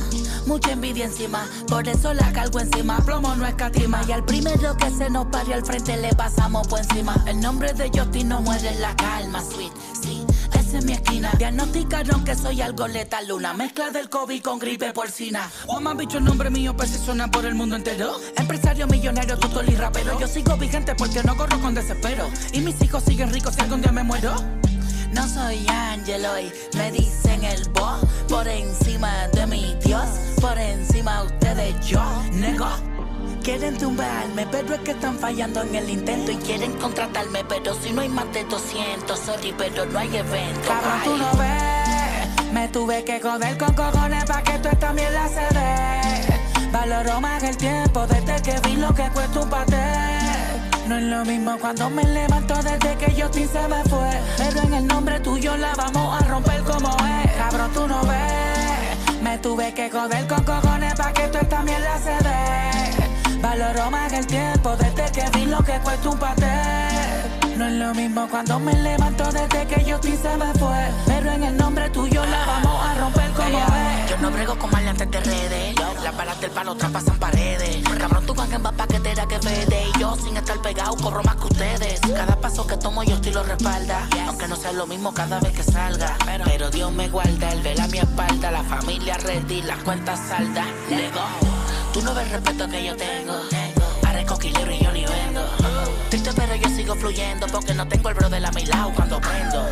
mucha 0.47 0.73
envidia 0.73 1.07
encima. 1.07 1.47
Por 1.69 1.89
eso 1.89 2.13
la 2.15 2.33
cargo 2.33 2.61
encima. 2.61 2.99
Plomo 3.05 3.35
no 3.37 3.47
escatima. 3.47 4.03
Y 4.09 4.13
al 4.13 4.25
primero 4.25 4.77
que 4.77 4.91
se 4.91 5.11
nos 5.11 5.27
pare 5.27 5.55
al 5.55 5.65
frente 5.65 5.97
le 5.97 6.15
pasamos 6.15 6.67
por 6.69 6.81
encima. 6.81 7.23
El 7.27 7.41
nombre 7.41 7.73
de 7.73 7.91
Justin 7.93 8.29
no 8.29 8.41
muere 8.41 8.69
en 8.69 8.81
la 8.81 8.95
calma, 8.97 9.43
sweet. 9.43 9.73
Sí. 10.03 10.25
Esa 10.59 10.79
es 10.79 10.85
mi 10.85 10.93
esquina. 10.93 11.33
Diagnosticaron 11.39 12.25
que 12.25 12.35
soy 12.35 12.61
algo 12.61 12.87
letal. 12.87 13.31
Una 13.33 13.53
mezcla 13.53 13.91
del 13.91 14.09
COVID 14.09 14.43
con 14.43 14.59
gripe 14.59 14.93
porcina. 14.93 15.51
Más 15.81 15.97
bicho 15.97 16.19
el 16.19 16.25
nombre 16.25 16.51
mío, 16.51 16.77
pues 16.77 16.91
se 16.91 16.99
suena 16.99 17.31
por 17.31 17.47
el 17.47 17.55
mundo 17.55 17.75
entero. 17.77 18.13
Empresario 18.37 18.87
millonario, 18.87 19.39
tutor 19.39 19.69
y 19.69 19.75
rapero. 19.75 20.19
Yo 20.21 20.29
sigo 20.29 20.57
vigente 20.57 20.95
porque 20.95 21.23
no 21.23 21.37
corro 21.37 21.61
con 21.61 21.75
desespero. 21.75 22.29
Y 22.53 22.61
mis 22.61 22.81
hijos 22.83 23.03
siguen 23.05 23.33
ricos 23.33 23.55
si 23.55 23.63
algún 23.63 23.81
día 23.81 23.93
me 23.93 24.03
muero. 24.03 24.35
No 25.13 25.27
soy 25.27 25.67
ángel 25.69 26.25
hoy, 26.25 26.53
me 26.77 26.93
dicen 26.93 27.43
el 27.43 27.69
bo 27.71 27.99
Por 28.29 28.47
encima 28.47 29.27
de 29.29 29.47
mi 29.47 29.75
Dios, 29.85 30.07
por 30.41 30.59
encima 30.59 31.23
ustedes 31.23 31.75
yo 31.87 32.03
Nego 32.33 32.69
Quieren 33.43 33.77
tumbarme, 33.79 34.47
pero 34.51 34.75
es 34.75 34.81
que 34.81 34.91
están 34.91 35.19
fallando 35.19 35.63
en 35.63 35.75
el 35.75 35.89
intento 35.89 36.33
Y 36.33 36.37
quieren 36.37 36.73
contratarme, 36.75 37.45
pero 37.45 37.75
si 37.75 37.93
no 37.93 38.03
hay 38.03 38.09
más 38.09 38.31
de 38.33 38.45
200 38.45 39.19
Sorry, 39.19 39.55
pero 39.57 39.87
no 39.87 39.99
hay 39.99 40.17
evento 40.17 40.69
Cabrón, 40.69 41.01
tú 41.05 41.17
no 41.17 41.31
ves 41.39 42.53
Me 42.53 42.69
tuve 42.69 43.05
que 43.05 43.21
joder 43.21 43.57
con 43.59 43.75
cojones 43.75 44.25
pa' 44.25 44.43
que 44.43 44.59
tú 44.59 44.69
esta 44.69 44.93
mierda 44.93 45.29
se 45.29 45.55
dé 45.55 46.71
Valoro 46.71 47.21
más 47.21 47.43
el 47.43 47.57
tiempo 47.57 48.07
desde 48.07 48.43
que 48.43 48.69
vi 48.69 48.77
lo 48.77 48.95
que 48.95 49.09
cuesta 49.11 49.41
un 49.41 49.51
paté 49.51 49.77
no 50.87 50.97
es 50.97 51.05
lo 51.05 51.25
mismo 51.25 51.57
cuando 51.61 51.89
me 51.89 52.03
levanto 52.03 52.53
desde 52.65 52.97
que 52.97 53.15
yo 53.15 53.33
se 53.33 53.69
me 53.69 53.85
fue. 53.85 54.11
Pero 54.37 54.61
en 54.63 54.75
el 54.75 54.87
nombre 54.89 55.21
tuyo 55.21 55.57
la 55.57 55.73
vamos 55.77 56.21
a 56.21 56.25
romper 56.27 56.65
como 56.65 56.89
es. 56.89 57.33
Cabrón, 57.37 57.71
tú 57.73 57.87
no 57.87 58.03
ves. 58.03 58.60
Me 59.23 59.37
tuve 59.39 59.73
que 59.75 59.91
joder 59.91 60.27
con 60.27 60.43
cojones 60.45 60.95
pa' 60.95 61.13
que 61.13 61.29
tú 61.29 61.39
esta 61.39 61.63
mierda 61.63 61.99
se 61.99 62.17
dé. 62.25 63.39
Valoro 63.41 63.91
más 63.91 64.13
el 64.13 64.27
tiempo 64.27 64.75
desde 64.77 65.13
que 65.13 65.39
vi 65.39 65.45
lo 65.47 65.59
que 65.63 65.79
cuesta 65.81 66.09
un 66.09 66.19
paté. 66.19 66.47
No 67.57 67.67
es 67.67 67.75
lo 67.75 67.95
mismo 67.95 68.27
cuando 68.31 68.59
me 68.59 68.73
levanto 68.73 69.25
desde 69.31 69.67
que 69.67 69.85
yo 69.85 70.01
se 70.03 70.37
me 70.37 70.53
fue. 70.55 70.91
Pero 71.07 71.33
en 71.33 71.45
el 71.45 71.57
nombre 71.57 71.91
tuyo 71.91 72.25
la 72.25 72.47
vamos 72.47 72.87
a 72.87 72.95
romper 72.95 73.20
Yo 74.09 74.19
no 74.19 74.31
brego 74.31 74.59
con 74.59 74.71
maleantes 74.71 75.11
de 75.11 75.21
redes. 75.21 75.75
Las 76.03 76.17
balas 76.17 76.41
del 76.41 76.51
palo 76.51 76.75
traspasan 76.75 77.19
paredes. 77.19 77.83
Cabrón, 77.99 78.27
tú 78.27 78.35
van 78.35 78.53
en 78.53 78.63
más 78.63 78.73
paquetera 78.73 79.27
que 79.27 79.39
vede. 79.39 79.89
Y 79.95 80.01
yo 80.01 80.17
sin 80.17 80.37
estar 80.37 80.61
pegado 80.61 80.97
corro 80.97 81.23
más 81.23 81.37
que 81.37 81.45
ustedes. 81.45 82.01
Cada 82.01 82.37
paso 82.41 82.67
que 82.67 82.77
tomo 82.77 83.05
yo 83.05 83.15
estoy 83.15 83.33
lo 83.33 83.43
respalda. 83.45 84.09
Aunque 84.27 84.49
no 84.49 84.57
sea 84.57 84.73
lo 84.73 84.87
mismo 84.87 85.15
cada 85.15 85.39
vez 85.41 85.53
que 85.53 85.63
salga. 85.63 86.17
Pero 86.45 86.71
Dios 86.71 86.93
me 86.93 87.09
guarda, 87.09 87.53
él 87.53 87.63
vela 87.63 87.87
mi 87.87 87.99
espalda. 87.99 88.51
La 88.51 88.65
familia 88.65 89.17
ready, 89.19 89.63
las 89.63 89.79
cuentas 89.85 90.19
saldas. 90.29 90.67
Lego. 90.89 91.21
Tú 91.93 92.03
no 92.03 92.15
ves 92.15 92.27
el 92.27 92.33
respeto 92.33 92.69
que 92.69 92.85
yo 92.85 92.97
tengo. 92.97 93.35
Parezco 94.03 94.39
killer 94.39 94.73
y 94.73 94.85
yo 94.85 94.93
ni 94.93 95.05
vengo. 95.05 95.43
Triste 96.09 96.31
pero 96.35 96.57
yo 96.57 96.69
sigo 96.69 96.95
fluyendo 96.97 97.47
porque 97.47 97.75
no 97.75 97.87
tengo 97.87 98.09
el 98.09 98.15
brother 98.17 98.45
a 98.45 98.51
mi 98.51 98.67
lado 98.67 98.93
cuando 98.95 99.21
prendo. 99.21 99.65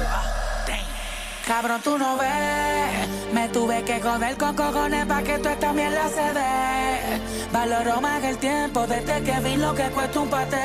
Cabrón, 1.48 1.80
tú 1.82 1.96
no 1.96 2.18
ves. 2.18 3.32
Me 3.32 3.48
tuve 3.48 3.82
que 3.82 4.02
joder 4.02 4.37
con 4.37 4.54
cojones 4.54 5.06
pa' 5.06 5.22
que 5.22 5.38
tú 5.38 5.48
esta 5.48 5.72
mierda 5.72 6.06
se 6.11 6.34
dé. 6.34 7.22
Valoro 7.50 8.02
más 8.02 8.22
el 8.22 8.37
tiempo 8.37 8.87
desde 8.87 9.22
que 9.22 9.40
vi 9.40 9.56
lo 9.56 9.74
que 9.74 9.84
cuesta 9.84 10.20
un 10.20 10.28
paté. 10.28 10.58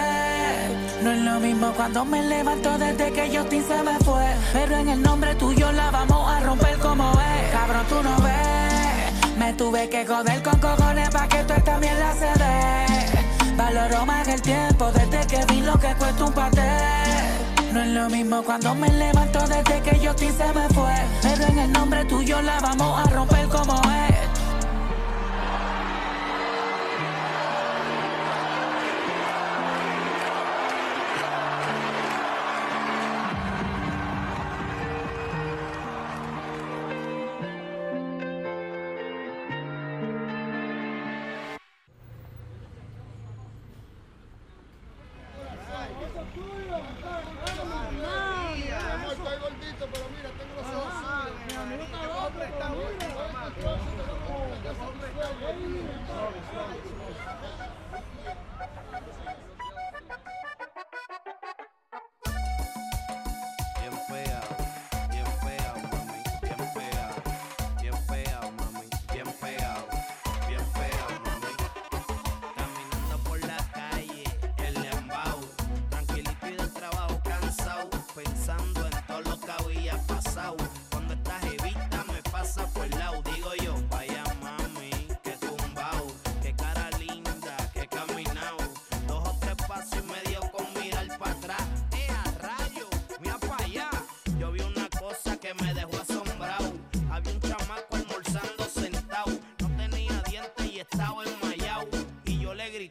No 1.02 1.12
es 1.14 1.22
lo 1.22 1.40
mismo 1.40 1.72
cuando 1.72 2.04
me 2.04 2.22
levanto 2.24 2.78
desde 2.78 3.14
que 3.14 3.38
Justin 3.38 3.64
se 3.66 3.82
me 3.82 3.98
fue. 4.00 4.26
Pero 4.52 4.76
en 4.76 4.90
el 4.90 5.02
nombre 5.02 5.34
tuyo 5.36 5.72
la 5.72 5.90
vamos 5.90 6.30
a 6.30 6.42
romper 6.42 6.78
como 6.80 7.12
es. 7.14 7.52
Cabrón, 7.54 7.86
tú 7.88 8.04
no 8.04 8.18
ves. 8.22 9.38
Me 9.38 9.54
tuve 9.54 9.88
que 9.88 10.06
joder 10.06 10.44
con 10.44 10.60
cojones 10.60 11.10
pa' 11.12 11.30
que 11.30 11.44
tú 11.46 11.54
esta 11.54 11.78
mierda 11.78 12.14
se 12.14 12.40
dé. 12.44 13.56
Valoro 13.56 14.06
más 14.06 14.28
el 14.28 14.42
tiempo 14.42 14.92
desde 14.92 15.28
que 15.28 15.46
vi 15.46 15.62
lo 15.62 15.80
que 15.80 15.96
cuesta 15.96 16.26
un 16.26 16.34
paté. 16.34 17.33
No 17.74 17.82
es 17.82 17.88
lo 17.88 18.08
mismo 18.08 18.44
cuando 18.44 18.76
me 18.76 18.88
levanto 18.88 19.40
desde 19.48 19.82
que 19.82 20.00
yo 20.00 20.14
se 20.16 20.54
me 20.54 20.70
fue. 20.76 20.94
Pero 21.24 21.44
en 21.46 21.58
el 21.58 21.72
nombre 21.74 22.06
tuyo 22.06 22.40
la 22.40 22.60
vamos 22.60 23.00
a 23.04 23.10
romper 23.10 23.48
como 23.48 23.74
es. 24.08 24.13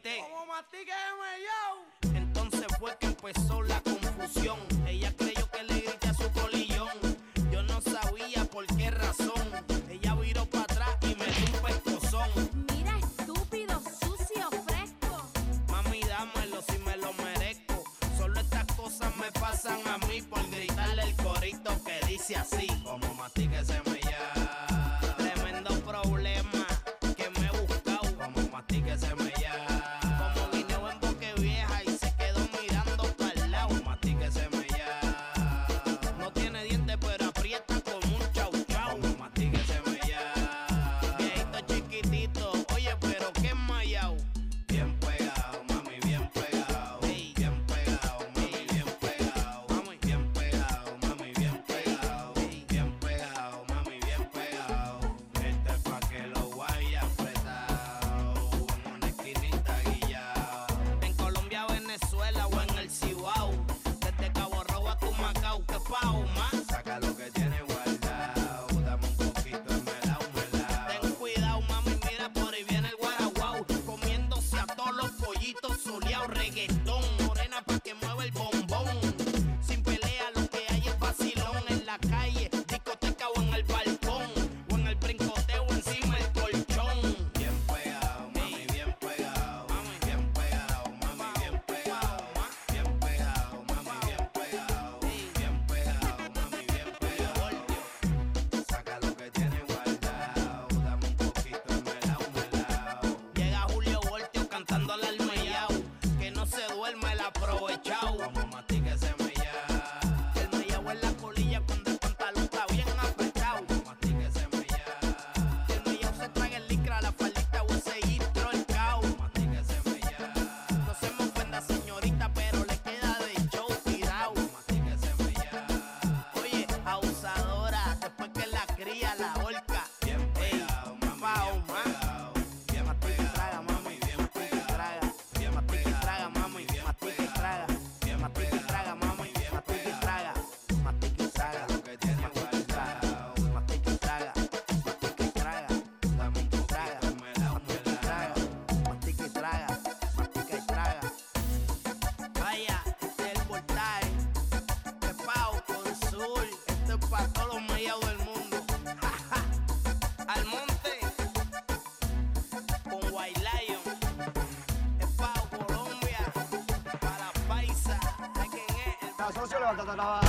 Como 0.03 0.53
yo. 1.39 2.13
Entonces 2.13 2.65
fue 2.77 2.93
que 2.99 3.05
empezó 3.05 3.63
la 3.63 3.79
confusión. 3.79 4.59
Ella 4.85 5.13
creyó 5.15 5.49
que 5.49 5.63
le 5.63 5.79
grité 5.79 6.09
a 6.09 6.13
su 6.13 6.29
colillón. 6.31 6.89
Yo 7.49 7.63
no 7.63 7.79
sabía 7.79 8.43
por 8.43 8.65
qué 8.75 8.91
razón. 8.91 9.49
Ella 9.89 10.13
viró 10.15 10.45
para 10.47 10.65
atrás 10.65 10.97
y 11.03 11.15
me 11.15 11.25
dio 11.25 11.45
un 11.53 11.65
pescozón. 11.65 12.29
Mira, 12.73 12.97
estúpido, 12.99 13.81
sucio, 14.01 14.49
fresco. 14.67 15.31
Mami, 15.69 16.01
dámelo 16.01 16.61
si 16.63 16.77
me 16.79 16.97
lo 16.97 17.13
merezco. 17.13 17.81
Solo 18.17 18.41
estas 18.41 18.65
cosas 18.75 19.15
me 19.15 19.31
pasan 19.31 19.87
a 19.87 19.97
mí 19.99 20.21
por 20.23 20.45
gritarle 20.49 21.03
el 21.03 21.15
corito 21.15 21.81
que 21.85 22.05
dice 22.07 22.35
así. 22.35 22.72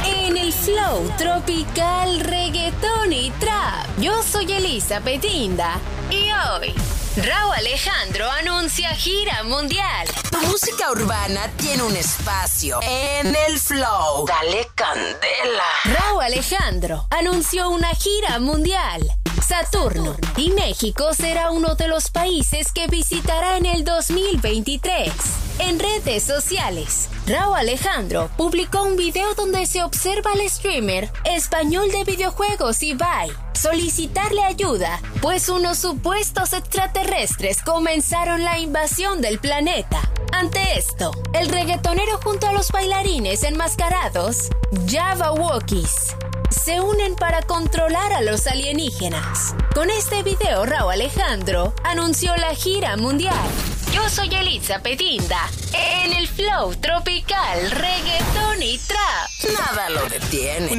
En 0.04 0.36
el 0.36 0.52
flow 0.52 1.08
tropical, 1.16 2.18
reggaetón 2.18 3.12
y 3.12 3.30
trap. 3.38 3.86
Yo 3.98 4.20
soy 4.24 4.52
Elisa 4.52 5.00
Petinda 5.02 5.78
y 6.10 6.32
hoy 6.32 6.74
Raúl 7.16 7.54
Alejandro 7.54 8.28
anuncia 8.28 8.88
gira 8.88 9.44
mundial. 9.44 10.08
Tu 10.32 10.38
música 10.48 10.90
urbana 10.90 11.48
tiene 11.56 11.84
un 11.84 11.94
espacio 11.94 12.80
en 12.82 13.36
el 13.48 13.60
flow. 13.60 14.26
Dale 14.26 14.68
candela. 14.74 15.62
Raúl 15.84 16.24
Alejandro 16.24 17.06
anunció 17.10 17.70
una 17.70 17.94
gira 17.94 18.40
mundial. 18.40 19.00
Saturno 19.46 20.16
y 20.36 20.50
México 20.50 21.14
será 21.14 21.52
uno 21.52 21.76
de 21.76 21.86
los 21.86 22.10
países 22.10 22.72
que 22.72 22.88
visitará 22.88 23.58
en 23.58 23.66
el 23.66 23.84
2023. 23.84 25.12
En 25.60 25.78
redes 25.78 26.24
sociales, 26.24 27.08
Raúl 27.26 27.56
Alejandro 27.56 28.30
publicó 28.36 28.82
un 28.82 28.96
video 28.96 29.34
donde 29.34 29.64
se 29.66 29.82
observa 29.82 30.32
al 30.32 30.48
streamer 30.48 31.10
español 31.24 31.90
de 31.90 32.04
videojuegos 32.04 32.82
Ibai 32.82 33.30
solicitarle 33.54 34.44
ayuda, 34.44 35.00
pues 35.22 35.48
unos 35.48 35.78
supuestos 35.78 36.52
extraterrestres 36.52 37.62
comenzaron 37.62 38.44
la 38.44 38.58
invasión 38.58 39.22
del 39.22 39.38
planeta. 39.38 40.02
Ante 40.32 40.78
esto, 40.78 41.12
el 41.32 41.48
reggaetonero 41.48 42.20
junto 42.22 42.46
a 42.46 42.52
los 42.52 42.70
bailarines 42.70 43.42
enmascarados, 43.42 44.50
Java 44.86 45.32
Walkies, 45.32 46.14
se 46.50 46.82
unen 46.82 47.16
para 47.16 47.40
controlar 47.40 48.12
a 48.12 48.20
los 48.20 48.46
alienígenas. 48.46 49.54
Con 49.74 49.88
este 49.88 50.22
video, 50.22 50.66
Raúl 50.66 50.92
Alejandro 50.92 51.72
anunció 51.84 52.36
la 52.36 52.54
gira 52.54 52.98
mundial. 52.98 53.48
Yo 53.94 54.08
soy 54.10 54.28
Elisa 54.34 54.80
Petinda, 54.80 55.48
en 55.72 56.12
el 56.14 56.26
flow 56.26 56.74
tropical, 56.74 57.70
reggaetón 57.70 58.60
y 58.60 58.76
trap. 58.78 59.54
Nada 59.56 59.88
lo 59.90 60.04
detiene. 60.08 60.72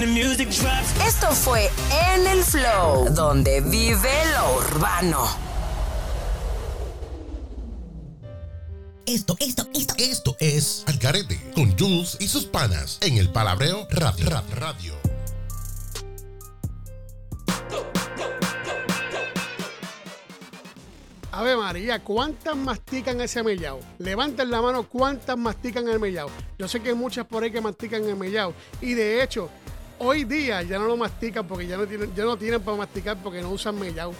Esto 1.08 1.32
fue 1.32 1.71
En 2.13 2.28
el 2.28 2.43
Flow, 2.43 3.10
donde 3.12 3.62
vive 3.62 4.12
lo 4.34 4.58
urbano. 4.58 5.25
Esto, 9.06 9.38
esto, 9.39 9.65
esto, 9.73 9.93
esto 9.97 10.36
es 10.39 10.84
Algarete 10.88 11.39
con 11.54 11.78
Jules 11.78 12.17
y 12.19 12.28
sus 12.28 12.45
panas 12.45 12.97
en 13.01 13.17
el 13.17 13.30
Palabreo 13.30 13.88
Radio. 13.91 14.30
Rap 14.30 14.54
Radio. 14.56 15.05
Ave 21.36 21.58
María, 21.58 22.00
¿cuántas 22.02 22.56
mastican 22.56 23.19
ese 23.19 23.43
mellao? 23.43 23.82
Levanten 24.00 24.50
la 24.50 24.62
mano, 24.62 24.88
¿cuántas 24.88 25.38
mastican 25.38 25.86
el 25.89 26.00
mellao? 26.00 26.30
Yo 26.58 26.65
sé 26.65 26.80
que 26.80 26.89
hay 26.89 26.95
muchas 26.95 27.26
por 27.26 27.43
ahí 27.43 27.52
que 27.52 27.60
mastican 27.60 28.06
el 28.06 28.15
mellao. 28.15 28.54
Y 28.80 28.93
de 28.93 29.21
hecho, 29.21 29.50
hoy 30.00 30.24
día 30.24 30.62
ya 30.62 30.80
no 30.80 30.86
lo 30.86 30.95
mastican 30.95 31.45
porque 31.45 31.67
ya 31.67 31.76
no 31.76 31.86
tienen, 31.86 32.15
ya 32.15 32.24
no 32.24 32.38
tienen 32.38 32.62
para 32.62 32.78
masticar 32.78 33.17
porque 33.21 33.41
no 33.41 33.50
usan 33.50 33.78
mellao. 33.78 34.13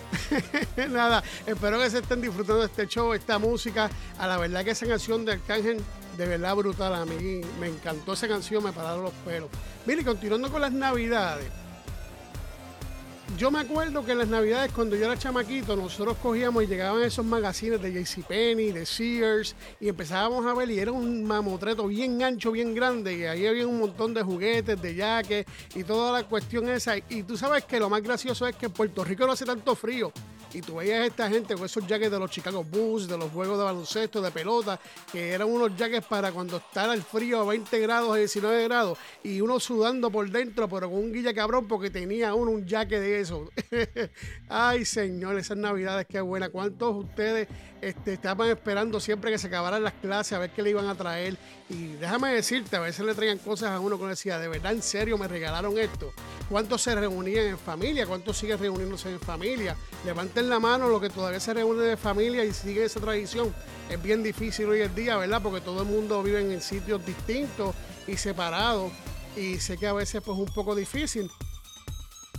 Nada, 0.90 1.24
espero 1.46 1.80
que 1.80 1.90
se 1.90 2.00
estén 2.00 2.20
disfrutando 2.20 2.60
de 2.60 2.66
este 2.66 2.86
show, 2.86 3.14
esta 3.14 3.40
música. 3.40 3.90
A 4.20 4.28
la 4.28 4.36
verdad 4.36 4.66
que 4.66 4.72
esa 4.72 4.86
canción 4.86 5.24
de 5.24 5.32
Arcángel, 5.32 5.82
de 6.18 6.26
verdad 6.26 6.54
brutal. 6.54 6.96
A 6.96 7.06
mí 7.06 7.40
me 7.62 7.68
encantó 7.68 8.12
esa 8.12 8.28
canción, 8.28 8.62
me 8.62 8.74
pararon 8.74 9.04
los 9.04 9.14
pelos. 9.24 9.50
Mire, 9.86 10.04
continuando 10.04 10.52
con 10.52 10.60
las 10.60 10.74
navidades 10.74 11.48
yo 13.38 13.52
me 13.52 13.60
acuerdo 13.60 14.06
que 14.06 14.14
en 14.14 14.20
las 14.20 14.28
navidades 14.28 14.72
cuando 14.72 14.96
yo 14.96 15.06
era 15.06 15.18
chamaquito 15.18 15.76
nosotros 15.76 16.16
cogíamos 16.22 16.64
y 16.64 16.68
llegaban 16.68 17.02
esos 17.02 17.26
magazines 17.26 17.82
de 17.82 17.92
JCPenney, 17.92 18.72
de 18.72 18.86
Sears 18.86 19.56
y 19.80 19.90
empezábamos 19.90 20.46
a 20.46 20.54
ver 20.54 20.70
y 20.72 20.80
era 20.80 20.92
un 20.92 21.26
mamotreto 21.26 21.88
bien 21.88 22.24
ancho, 22.24 22.52
bien 22.52 22.74
grande 22.74 23.18
y 23.18 23.24
ahí 23.26 23.46
había 23.46 23.68
un 23.68 23.80
montón 23.80 24.14
de 24.14 24.24
juguetes, 24.24 24.82
de 24.82 24.96
yaques 24.96 25.46
y 25.74 25.84
toda 25.84 26.14
la 26.14 26.26
cuestión 26.26 26.70
esa. 26.70 26.98
Y 26.98 27.24
tú 27.24 27.36
sabes 27.36 27.66
que 27.66 27.80
lo 27.80 27.90
más 27.90 28.02
gracioso 28.02 28.48
es 28.48 28.56
que 28.56 28.68
en 28.68 28.72
Puerto 28.72 29.04
Rico 29.04 29.26
no 29.26 29.34
hace 29.34 29.46
tanto 29.46 29.76
frío 29.76 30.14
y 30.56 30.62
tú 30.62 30.76
veías 30.76 31.06
esta 31.06 31.30
gente 31.30 31.54
con 31.54 31.66
esos 31.66 31.86
jackets 31.86 32.12
de 32.12 32.18
los 32.18 32.32
Chicago 32.32 32.64
Bulls, 32.64 33.10
de 33.10 33.18
los 33.18 33.30
juegos 33.30 33.58
de 33.58 33.66
baloncesto, 33.66 34.22
de 34.22 34.32
pelota, 34.32 34.80
que 35.12 35.34
eran 35.34 35.50
unos 35.50 35.76
jackets 35.76 36.08
para 36.08 36.32
cuando 36.32 36.58
estaba 36.58 36.94
el 36.94 37.04
frío 37.04 37.42
a 37.42 37.46
20 37.46 37.78
grados, 37.80 38.14
a 38.14 38.16
19 38.16 38.64
grados, 38.64 38.98
y 39.22 39.42
uno 39.42 39.60
sudando 39.60 40.10
por 40.10 40.30
dentro, 40.30 40.70
pero 40.70 40.90
con 40.90 41.00
un 41.00 41.12
guilla 41.12 41.34
cabrón 41.34 41.68
porque 41.68 41.90
tenía 41.90 42.34
uno 42.34 42.52
un 42.52 42.66
jacket 42.66 43.02
de 43.02 43.20
eso. 43.20 43.50
Ay, 44.50 44.86
señor, 44.86 45.38
esas 45.38 45.58
navidades, 45.58 46.08
qué 46.08 46.22
buena. 46.22 46.48
¿Cuántos 46.48 47.04
ustedes 47.04 47.50
este, 47.82 48.14
estaban 48.14 48.50
esperando 48.50 49.02
siempre 49.02 49.32
que 49.32 49.38
se 49.38 49.48
acabaran 49.48 49.84
las 49.84 49.94
clases 49.94 50.34
a 50.34 50.40
ver 50.40 50.52
qué 50.52 50.64
le 50.64 50.70
iban 50.70 50.88
a 50.88 50.96
traer? 50.96 51.38
Y 51.70 51.94
déjame 51.94 52.32
decirte, 52.32 52.76
a 52.76 52.80
veces 52.80 53.06
le 53.06 53.14
traían 53.14 53.40
cosas 53.40 53.72
a 53.72 53.80
uno 53.80 54.00
que 54.00 54.06
decía, 54.06 54.40
de 54.40 54.48
verdad, 54.48 54.72
en 54.72 54.82
serio, 54.82 55.18
me 55.18 55.28
regalaron 55.28 55.78
esto. 55.78 56.14
¿Cuántos 56.50 56.84
se 56.84 56.94
reunían 56.94 57.48
en 57.48 57.58
familia? 57.58 58.06
¿Cuántos 58.06 58.38
siguen 58.38 58.60
reuniéndose 58.60 59.10
en 59.10 59.20
familia? 59.20 59.76
Levanten 60.06 60.45
la 60.50 60.60
mano 60.60 60.88
los 60.90 61.02
que 61.02 61.10
todavía 61.10 61.40
se 61.40 61.54
reúnen 61.54 61.88
de 61.88 61.98
familia 61.98 62.44
y 62.44 62.54
siguen 62.54 62.84
esa 62.84 63.00
tradición. 63.00 63.54
Es 63.90 64.02
bien 64.02 64.24
difícil 64.24 64.68
hoy 64.68 64.82
en 64.82 64.94
día, 64.96 65.18
¿verdad? 65.18 65.42
Porque 65.42 65.62
todo 65.62 65.82
el 65.82 65.88
mundo 65.88 66.22
vive 66.24 66.40
en 66.42 66.62
sitios 66.62 67.06
distintos 67.06 67.76
y 68.08 68.18
separados. 68.18 68.92
Y 69.36 69.60
sé 69.60 69.78
que 69.78 69.88
a 69.88 69.94
veces 69.94 70.22
pues 70.24 70.38
un 70.38 70.46
poco 70.46 70.76
difícil. 70.76 71.30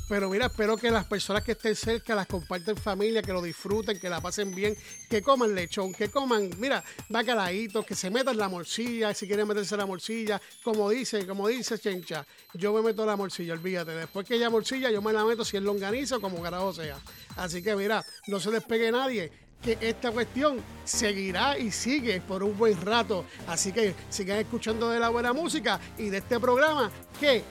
Pero 0.09 0.31
mira, 0.31 0.47
espero 0.47 0.77
que 0.77 0.89
las 0.89 1.05
personas 1.05 1.43
que 1.43 1.53
estén 1.53 1.75
cerca 1.75 2.15
las 2.15 2.29
comparten 2.29 2.77
en 2.77 2.83
familia, 2.83 3.23
que 3.23 3.33
lo 3.33 3.43
disfruten, 3.43 3.99
que 3.99 4.09
la 4.09 4.21
pasen 4.21 4.55
bien, 4.55 4.77
que 5.11 5.21
coman 5.21 5.53
lechón, 5.53 5.93
que 5.93 6.09
coman, 6.11 6.49
mira, 6.59 6.85
bacalaitos, 7.09 7.85
que 7.85 7.97
se 7.97 8.09
metan 8.09 8.37
la 8.37 8.49
morcilla, 8.49 9.13
si 9.15 9.27
quieren 9.27 9.49
meterse 9.49 9.77
la 9.77 9.85
morcilla, 9.85 10.41
como 10.63 10.91
dice, 10.91 11.27
como 11.27 11.49
dice 11.49 11.77
Chencha, 11.81 12.25
yo 12.55 12.73
me 12.73 12.83
meto 12.83 13.05
la 13.05 13.17
morcilla, 13.17 13.55
olvídate. 13.55 13.93
Después 13.93 14.25
que 14.29 14.37
ella 14.37 14.49
morcilla, 14.49 14.91
yo 14.93 15.03
me 15.03 15.13
la 15.13 15.25
meto 15.25 15.45
si 15.45 15.57
es 15.57 15.63
longaniza 15.65 16.19
o 16.19 16.21
como 16.21 16.41
carajo 16.41 16.73
sea. 16.73 16.99
Así 17.35 17.61
que 17.61 17.75
mira, 17.75 18.05
no 18.29 18.39
se 18.39 18.53
despegue 18.53 18.93
nadie 18.93 19.33
que 19.61 19.77
esta 19.81 20.13
cuestión 20.13 20.63
seguirá 20.85 21.59
y 21.59 21.73
sigue 21.73 22.21
por 22.21 22.45
un 22.45 22.57
buen 22.57 22.81
rato. 22.81 23.25
Así 23.49 23.73
que 23.73 23.93
sigan 24.09 24.39
escuchando 24.39 24.89
de 24.91 25.01
la 25.01 25.09
buena 25.09 25.33
música 25.33 25.81
y 25.99 26.11
de 26.11 26.19
este 26.19 26.39
programa 26.39 26.93
que 27.19 27.43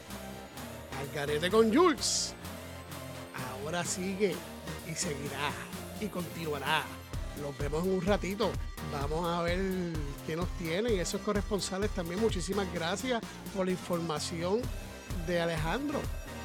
al 0.97 1.11
carete 1.13 1.49
con 1.49 1.75
Jules 1.75 2.34
ahora 3.65 3.83
sigue 3.83 4.35
y 4.89 4.95
seguirá 4.95 5.51
y 5.99 6.07
continuará. 6.07 6.83
Los 7.41 7.57
vemos 7.57 7.83
en 7.83 7.95
un 7.95 8.01
ratito. 8.01 8.51
Vamos 8.93 9.27
a 9.27 9.41
ver 9.41 9.59
qué 10.25 10.35
nos 10.35 10.47
tienen. 10.57 10.99
Esos 10.99 11.21
corresponsales 11.21 11.89
también, 11.91 12.21
muchísimas 12.21 12.71
gracias 12.73 13.21
por 13.55 13.65
la 13.65 13.71
información 13.71 14.61
de 15.27 15.41
Alejandro. 15.41 15.99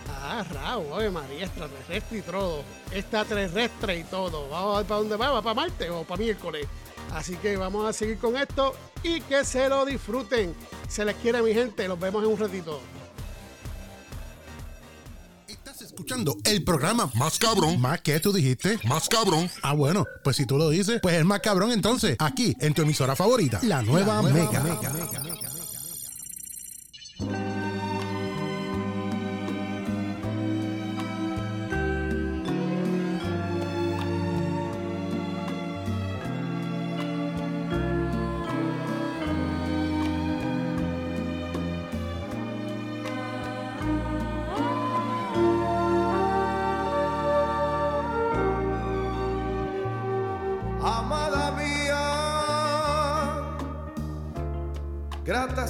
Ah, 0.08 0.44
Raúl, 0.50 0.92
Ave 0.92 1.10
María, 1.10 1.44
extraterrestre 1.44 2.18
y 2.18 2.22
todo. 2.22 2.64
Extraterrestre 2.90 3.98
y 3.98 4.04
todo. 4.04 4.48
Vamos 4.48 4.74
a 4.74 4.78
ver 4.78 4.86
para 4.86 5.00
dónde 5.00 5.16
va, 5.16 5.30
va 5.30 5.42
para 5.42 5.54
Marte 5.54 5.90
o 5.90 6.02
para 6.02 6.20
miércoles. 6.20 6.66
Así 7.12 7.36
que 7.36 7.56
vamos 7.56 7.88
a 7.88 7.92
seguir 7.92 8.18
con 8.18 8.36
esto 8.36 8.74
y 9.02 9.20
que 9.20 9.44
se 9.44 9.68
lo 9.68 9.84
disfruten. 9.84 10.54
Se 10.88 11.04
les 11.04 11.14
quiere, 11.16 11.42
mi 11.42 11.52
gente. 11.52 11.86
Los 11.86 12.00
vemos 12.00 12.24
en 12.24 12.30
un 12.30 12.38
ratito. 12.38 12.80
Escuchando 16.00 16.38
el 16.44 16.64
programa 16.64 17.10
más 17.14 17.38
cabrón. 17.38 17.78
¿Más 17.78 18.00
que 18.00 18.18
tú 18.20 18.32
dijiste? 18.32 18.78
Más 18.84 19.08
cabrón. 19.08 19.50
Ah, 19.62 19.74
bueno, 19.74 20.06
pues 20.24 20.36
si 20.36 20.46
tú 20.46 20.56
lo 20.56 20.70
dices, 20.70 20.98
pues 21.02 21.16
es 21.16 21.24
más 21.26 21.40
cabrón 21.40 21.72
entonces. 21.72 22.16
Aquí, 22.18 22.56
en 22.58 22.72
tu 22.72 22.82
emisora 22.82 23.14
favorita, 23.14 23.60
la 23.62 23.82
nueva, 23.82 24.22
Mega. 24.22 24.60
Amada 24.60 25.29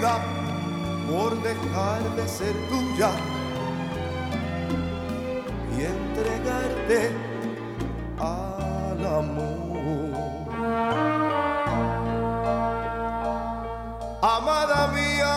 Por 0.00 1.42
dejar 1.42 2.00
de 2.14 2.28
ser 2.28 2.54
tuya 2.68 3.10
y 5.76 5.82
entregarte 5.82 7.10
al 8.18 9.06
amor. 9.06 10.48
Amada 14.22 14.88
mía, 14.94 15.34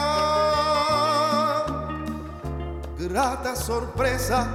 grata 2.99 3.55
sorpresa 3.55 4.47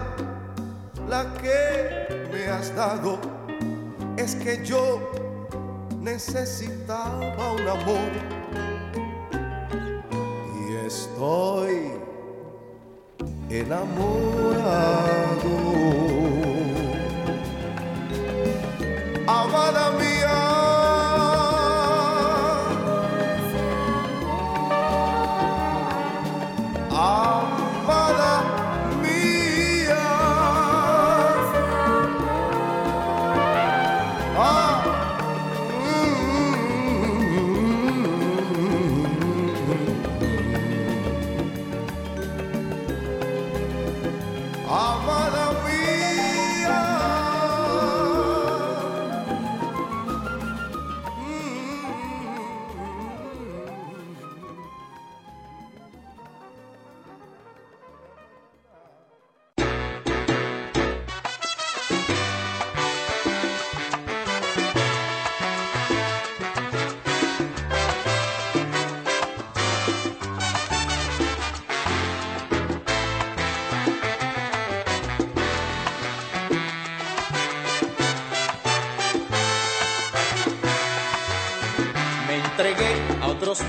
la 1.09 1.25
que 1.35 2.29
me 2.33 2.47
has 2.47 2.75
dado 2.77 3.19
es 4.17 4.37
que 4.37 4.65
yo 4.65 5.01
necesitaba 6.01 7.53
un 7.53 7.69
amor 7.69 8.36
enamorado. 13.67 15.16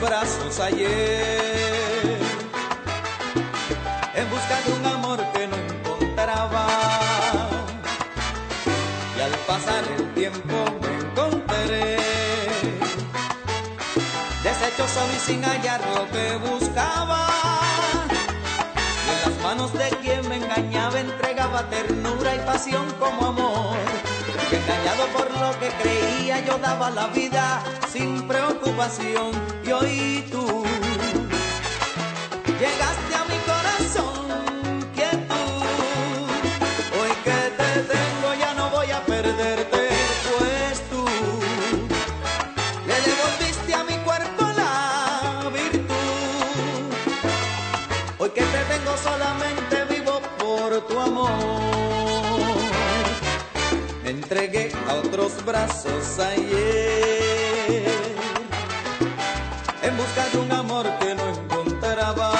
Brazos 0.02 0.60
ayer 0.60 2.18
en 4.14 4.30
busca 4.30 4.62
de 4.66 4.74
un 4.74 4.86
amor 4.86 5.20
que 5.34 5.48
no 5.48 5.56
encontraba. 5.56 6.68
Y 9.18 9.22
al 9.22 9.32
pasar 9.48 9.84
el 9.98 10.14
tiempo 10.14 10.56
me 10.82 10.98
encontré 11.00 11.98
deshecho 14.44 14.88
solo 14.88 15.14
y 15.16 15.20
sin 15.20 15.44
hallar 15.44 15.82
lo 15.96 16.10
que 16.12 16.36
buscaba. 16.50 17.28
Y 19.06 19.10
en 19.14 19.32
las 19.32 19.44
manos 19.44 19.74
de 19.74 19.90
quien 20.02 20.28
me 20.28 20.38
engañaba 20.38 21.00
entregaba 21.00 21.70
ternura 21.70 22.36
y 22.36 22.40
pasión 22.40 22.86
como 23.00 23.28
amor. 23.28 23.78
Y 24.50 24.56
engañado 24.56 25.08
por 25.08 25.30
lo 25.40 25.60
que 25.60 25.68
creía 25.82 26.40
yo 26.46 26.58
daba 26.58 26.90
la 26.90 27.08
vida 27.08 27.62
sin 27.92 28.26
preocupación. 28.28 29.32
Y 29.66 29.72
hoy 29.72 30.26
tú 30.32 30.64
llegaste 32.58 33.16
a 33.16 33.26
mi 33.26 33.38
corazón, 33.52 34.86
quietud. 34.96 35.64
Hoy 37.00 37.12
que 37.26 37.40
te 37.60 37.72
tengo 37.94 38.34
ya 38.40 38.54
no 38.54 38.70
voy 38.70 38.90
a 38.90 39.04
perderte, 39.06 39.90
pues 40.30 40.82
tú 40.90 41.06
le 42.88 42.96
devolviste 43.10 43.74
a 43.74 43.84
mi 43.84 43.98
cuerpo 44.06 44.44
la 44.56 45.50
virtud. 45.54 46.84
Hoy 48.18 48.30
que 48.30 48.44
te 48.44 48.64
tengo 48.72 48.96
solamente 48.98 49.84
vivo 49.94 50.22
por 50.40 50.88
tu 50.88 51.00
amor. 51.00 51.67
Otros 55.18 55.44
brazos 55.46 56.20
ayer 56.20 57.86
en 59.82 59.98
busca 59.98 60.30
de 60.32 60.38
un 60.38 60.52
amor 60.52 60.86
que 61.00 61.16
no 61.16 61.28
encontraba. 61.30 62.34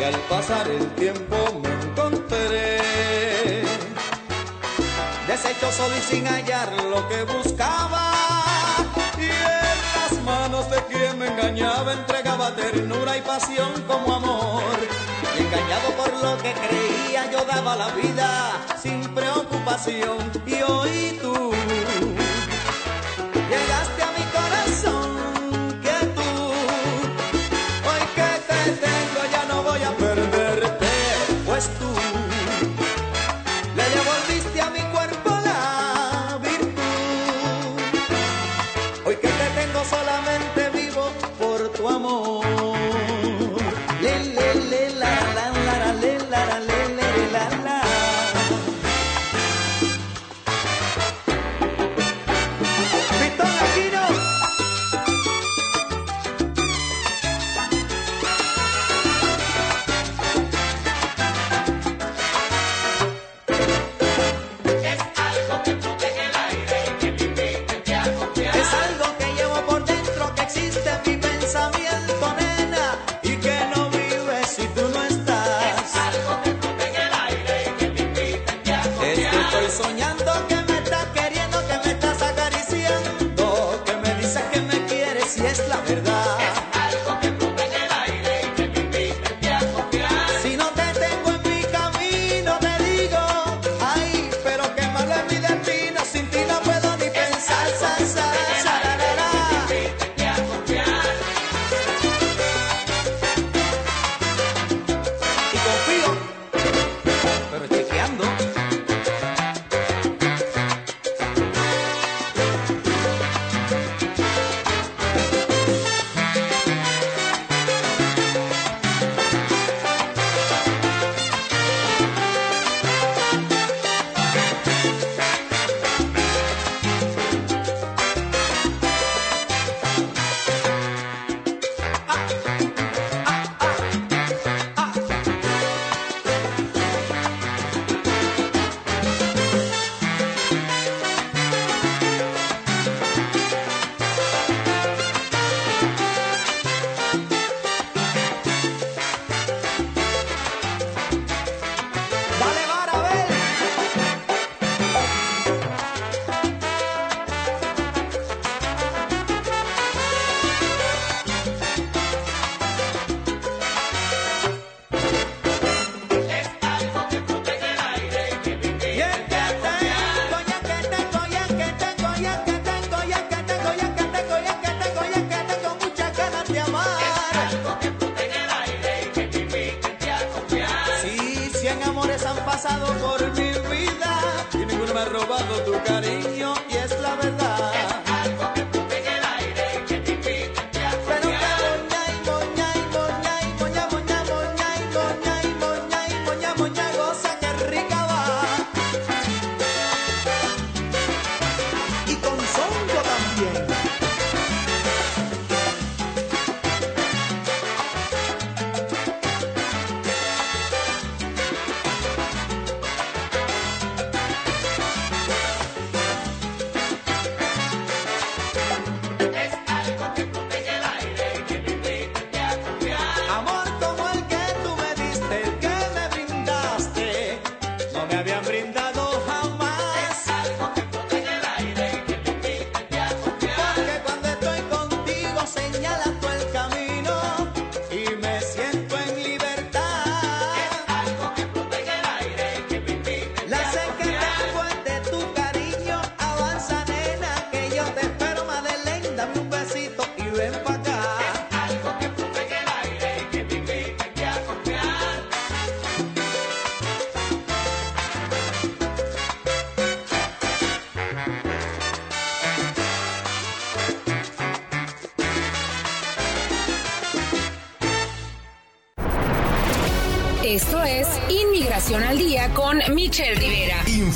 Y 0.00 0.02
al 0.02 0.14
pasar 0.30 0.68
el 0.68 0.86
tiempo 0.94 1.36
me 1.62 1.70
encontré 1.70 2.80
deshecho 5.26 5.70
solo 5.70 5.94
y 5.96 6.00
sin 6.00 6.26
hallar 6.26 6.72
lo 6.84 7.06
que 7.08 7.24
buscaba. 7.24 8.12
Y 9.18 9.24
en 9.24 9.78
las 9.96 10.22
manos 10.24 10.70
de 10.70 10.82
quien 10.84 11.18
me 11.18 11.26
engañaba 11.26 11.92
entregaba 11.92 12.54
ternura 12.56 13.18
y 13.18 13.20
pasión 13.20 13.82
como 13.86 14.14
amor. 14.14 14.51
Engañado 15.44 15.90
por 15.96 16.12
lo 16.22 16.36
que 16.42 16.52
creía 16.52 17.30
yo 17.30 17.44
daba 17.44 17.74
la 17.76 17.88
vida 17.90 18.52
sin 18.80 19.02
preocupación. 19.14 20.18
Y 20.46 20.62
hoy 20.62 21.18
tú 21.20 21.31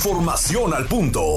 Información 0.06 0.72
al 0.72 0.86
punto. 0.86 1.36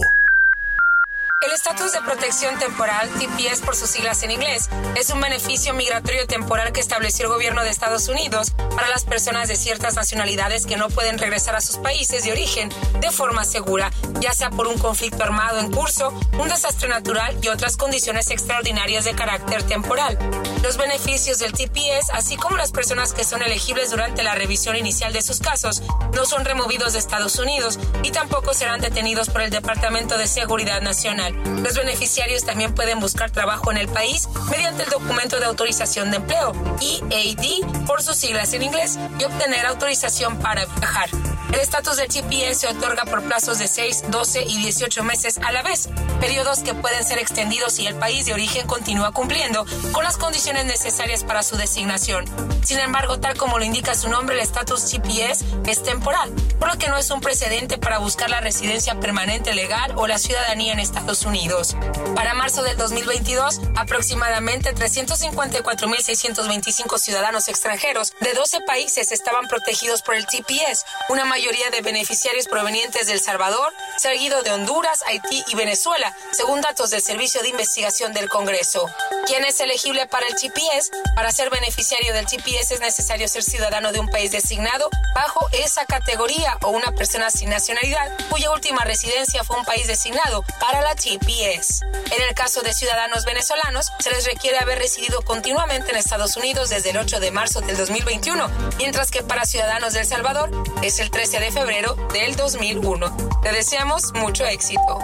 El 1.41 1.53
estatus 1.53 1.91
de 1.91 2.01
protección 2.01 2.59
temporal, 2.59 3.09
TPS 3.17 3.61
por 3.61 3.75
sus 3.75 3.89
siglas 3.89 4.21
en 4.21 4.29
inglés, 4.29 4.69
es 4.95 5.09
un 5.09 5.19
beneficio 5.19 5.73
migratorio 5.73 6.27
temporal 6.27 6.71
que 6.71 6.79
estableció 6.79 7.25
el 7.25 7.31
gobierno 7.31 7.63
de 7.63 7.71
Estados 7.71 8.09
Unidos 8.09 8.51
para 8.75 8.89
las 8.89 9.05
personas 9.05 9.47
de 9.47 9.55
ciertas 9.55 9.95
nacionalidades 9.95 10.67
que 10.67 10.77
no 10.77 10.89
pueden 10.89 11.17
regresar 11.17 11.55
a 11.55 11.61
sus 11.61 11.77
países 11.77 12.25
de 12.25 12.31
origen 12.31 12.69
de 12.99 13.09
forma 13.09 13.43
segura, 13.43 13.88
ya 14.19 14.33
sea 14.33 14.49
por 14.49 14.67
un 14.67 14.77
conflicto 14.77 15.23
armado 15.23 15.59
en 15.59 15.71
curso, 15.71 16.13
un 16.37 16.49
desastre 16.49 16.89
natural 16.89 17.37
y 17.41 17.47
otras 17.47 17.77
condiciones 17.77 18.29
extraordinarias 18.31 19.05
de 19.05 19.13
carácter 19.13 19.63
temporal. 19.63 20.17
Los 20.63 20.77
beneficios 20.77 21.39
del 21.39 21.53
TPS, 21.53 22.09
así 22.13 22.35
como 22.35 22.57
las 22.57 22.71
personas 22.71 23.13
que 23.13 23.23
son 23.23 23.41
elegibles 23.41 23.91
durante 23.91 24.23
la 24.23 24.35
revisión 24.35 24.75
inicial 24.75 25.13
de 25.13 25.21
sus 25.21 25.39
casos, 25.39 25.81
no 26.13 26.25
son 26.25 26.45
removidos 26.45 26.93
de 26.93 26.99
Estados 26.99 27.37
Unidos 27.39 27.79
y 28.03 28.11
tampoco 28.11 28.53
serán 28.53 28.81
detenidos 28.81 29.29
por 29.29 29.41
el 29.41 29.49
Departamento 29.49 30.17
de 30.17 30.27
Seguridad 30.27 30.81
Nacional. 30.81 31.33
Los 31.63 31.75
beneficiarios 31.75 32.43
también 32.43 32.73
pueden 32.75 32.99
buscar 32.99 33.31
trabajo 33.31 33.71
en 33.71 33.77
el 33.77 33.87
país 33.87 34.27
mediante 34.49 34.83
el 34.83 34.89
documento 34.89 35.39
de 35.39 35.45
autorización 35.45 36.11
de 36.11 36.17
empleo, 36.17 36.53
EAD 36.81 37.85
por 37.85 38.03
sus 38.03 38.17
siglas 38.17 38.53
en 38.53 38.63
inglés, 38.63 38.97
y 39.19 39.23
obtener 39.23 39.65
autorización 39.65 40.37
para 40.39 40.65
viajar. 40.65 41.09
El 41.51 41.59
estatus 41.59 41.97
del 41.97 42.07
TPS 42.07 42.59
se 42.59 42.67
otorga 42.67 43.05
por 43.05 43.23
plazos 43.23 43.57
de 43.57 43.67
6, 43.67 44.03
12 44.09 44.43
y 44.43 44.57
18 44.57 45.03
meses 45.03 45.39
a 45.39 45.51
la 45.51 45.63
vez, 45.63 45.89
periodos 46.19 46.59
que 46.59 46.75
pueden 46.75 47.03
ser 47.03 47.17
extendidos 47.17 47.73
si 47.73 47.87
el 47.87 47.95
país 47.95 48.27
de 48.27 48.33
origen 48.33 48.67
continúa 48.67 49.11
cumpliendo 49.11 49.65
con 49.91 50.03
las 50.03 50.17
condiciones 50.17 50.65
necesarias 50.65 51.23
para 51.23 51.41
su 51.41 51.57
designación. 51.57 52.25
Sin 52.63 52.77
embargo, 52.77 53.19
tal 53.19 53.35
como 53.35 53.57
lo 53.57 53.65
indica 53.65 53.95
su 53.95 54.09
nombre, 54.09 54.35
el 54.35 54.41
estatus 54.41 54.91
TPS 54.91 55.43
es 55.65 55.81
temporal, 55.81 56.29
por 56.59 56.67
lo 56.67 56.77
que 56.77 56.87
no 56.87 56.97
es 56.97 57.09
un 57.09 57.19
precedente 57.19 57.79
para 57.79 57.97
buscar 57.97 58.29
la 58.29 58.41
residencia 58.41 58.99
permanente 58.99 59.55
legal 59.55 59.93
o 59.95 60.05
la 60.05 60.19
ciudadanía 60.19 60.73
en 60.73 60.79
Estados 60.79 61.25
Unidos. 61.25 61.75
Para 62.15 62.35
marzo 62.35 62.61
del 62.61 62.77
2022, 62.77 63.61
aproximadamente 63.75 64.75
354.625 64.75 66.99
ciudadanos 66.99 67.47
extranjeros 67.47 68.13
de 68.19 68.33
12 68.33 68.61
países 68.67 69.11
estaban 69.11 69.47
protegidos 69.47 70.03
por 70.03 70.13
el 70.15 70.27
TPS, 70.27 70.85
una 71.09 71.25
mayoría 71.39 71.69
de 71.69 71.79
beneficiarios 71.79 72.49
provenientes 72.49 73.07
de 73.07 73.13
El 73.13 73.21
Salvador, 73.21 73.73
seguido 73.97 74.43
de 74.43 74.51
Honduras, 74.51 75.05
Haití 75.07 75.41
y 75.47 75.55
Venezuela, 75.55 76.13
según 76.33 76.59
datos 76.59 76.89
del 76.89 77.01
Servicio 77.01 77.41
de 77.41 77.47
Investigación 77.47 78.11
del 78.11 78.27
Congreso. 78.27 78.85
¿Quién 79.25 79.45
es 79.45 79.57
elegible 79.61 80.05
para 80.05 80.27
el 80.27 80.35
TPS? 80.35 80.91
Para 81.15 81.31
ser 81.31 81.49
beneficiario 81.49 82.13
del 82.13 82.25
TPS 82.25 82.71
es 82.71 82.81
necesario 82.81 83.25
ser 83.29 83.43
ciudadano 83.43 83.93
de 83.93 84.01
un 84.01 84.09
país 84.09 84.31
designado 84.31 84.89
bajo 85.15 85.47
esa 85.53 85.85
categoría 85.85 86.57
o 86.61 86.71
una 86.71 86.91
persona 86.91 87.29
sin 87.29 87.49
nacionalidad 87.49 88.11
cuya 88.29 88.51
última 88.51 88.83
residencia 88.83 89.45
fue 89.45 89.57
un 89.57 89.63
país 89.63 89.87
designado 89.87 90.43
para 90.59 90.81
la 90.81 90.93
TPS. 90.95 91.83
En 91.83 92.21
el 92.27 92.33
caso 92.35 92.61
de 92.63 92.73
ciudadanos 92.73 93.23
venezolanos, 93.23 93.93
se 93.99 94.09
les 94.09 94.25
requiere 94.25 94.57
haber 94.57 94.79
residido 94.79 95.21
continuamente 95.21 95.91
en 95.91 95.97
Estados 95.97 96.35
Unidos 96.35 96.69
desde 96.69 96.89
el 96.89 96.97
8 96.97 97.21
de 97.21 97.31
marzo 97.31 97.61
del 97.61 97.77
2021, 97.77 98.49
mientras 98.77 99.09
que 99.09 99.23
para 99.23 99.45
ciudadanos 99.45 99.93
de 99.93 100.01
El 100.01 100.05
Salvador 100.05 100.51
es 100.81 100.99
el 100.99 101.09
13 101.29 101.45
de 101.45 101.51
febrero 101.51 101.95
del 102.11 102.35
2001. 102.35 103.17
Te 103.43 103.51
deseamos 103.51 104.11
mucho 104.15 104.45
éxito. 104.45 104.97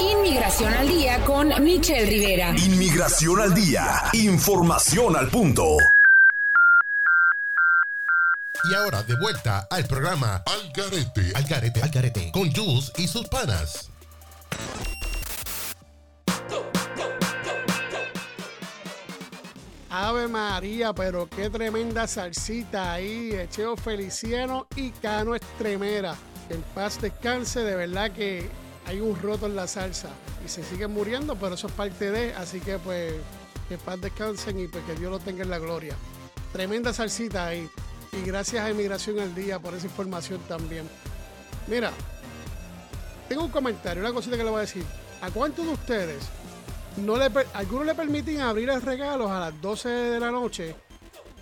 Inmigración 0.00 0.74
al 0.74 0.88
día 0.88 1.24
con 1.24 1.52
Michelle 1.62 2.06
Rivera. 2.06 2.50
Inmigración 2.50 3.40
al 3.40 3.54
día. 3.54 4.02
Información 4.14 5.14
al 5.14 5.28
punto. 5.28 5.76
Y 8.64 8.74
ahora 8.74 9.04
de 9.04 9.14
vuelta 9.14 9.68
al 9.70 9.84
programa 9.84 10.42
Al 10.46 10.72
Garete, 10.72 11.32
Al 11.36 11.44
Garete, 11.44 11.82
Al 11.82 11.90
Garete, 11.90 12.32
con 12.32 12.52
Jules 12.52 12.90
y 12.96 13.06
sus 13.06 13.28
panas. 13.28 13.88
Ave 19.94 20.26
María, 20.26 20.94
pero 20.94 21.28
qué 21.28 21.50
tremenda 21.50 22.06
salsita 22.06 22.94
ahí. 22.94 23.32
Echeo 23.34 23.76
Feliciano 23.76 24.66
y 24.74 24.88
Cano 24.90 25.34
Estremera. 25.34 26.14
En 26.48 26.62
paz 26.74 26.98
descanse, 26.98 27.60
de 27.60 27.76
verdad 27.76 28.10
que 28.10 28.48
hay 28.86 29.00
un 29.00 29.14
roto 29.20 29.44
en 29.44 29.54
la 29.54 29.66
salsa. 29.66 30.08
Y 30.42 30.48
se 30.48 30.64
siguen 30.64 30.92
muriendo, 30.92 31.36
pero 31.36 31.56
eso 31.56 31.66
es 31.66 31.74
parte 31.74 32.10
de. 32.10 32.32
Así 32.32 32.58
que 32.60 32.78
pues 32.78 33.12
que 33.68 33.76
paz 33.76 34.00
descansen 34.00 34.60
y 34.60 34.66
pues 34.66 34.82
que 34.86 34.94
Dios 34.94 35.10
lo 35.10 35.18
tenga 35.18 35.42
en 35.42 35.50
la 35.50 35.58
gloria. 35.58 35.94
Tremenda 36.54 36.94
salsita 36.94 37.48
ahí. 37.48 37.68
Y 38.12 38.26
gracias 38.26 38.64
a 38.64 38.70
Inmigración 38.70 39.20
al 39.20 39.34
Día 39.34 39.58
por 39.58 39.74
esa 39.74 39.88
información 39.88 40.40
también. 40.48 40.88
Mira, 41.66 41.92
tengo 43.28 43.44
un 43.44 43.50
comentario, 43.50 44.02
una 44.02 44.14
cosita 44.14 44.38
que 44.38 44.44
le 44.44 44.50
voy 44.50 44.60
a 44.60 44.62
decir. 44.62 44.86
¿A 45.20 45.30
cuántos 45.30 45.66
de 45.66 45.72
ustedes 45.72 46.22
no 46.98 47.16
le 47.16 47.30
algunos 47.54 47.86
le 47.86 47.94
permiten 47.94 48.40
abrir 48.40 48.68
los 48.68 48.84
regalos 48.84 49.30
a 49.30 49.40
las 49.40 49.60
12 49.60 49.88
de 49.88 50.20
la 50.20 50.30
noche, 50.30 50.74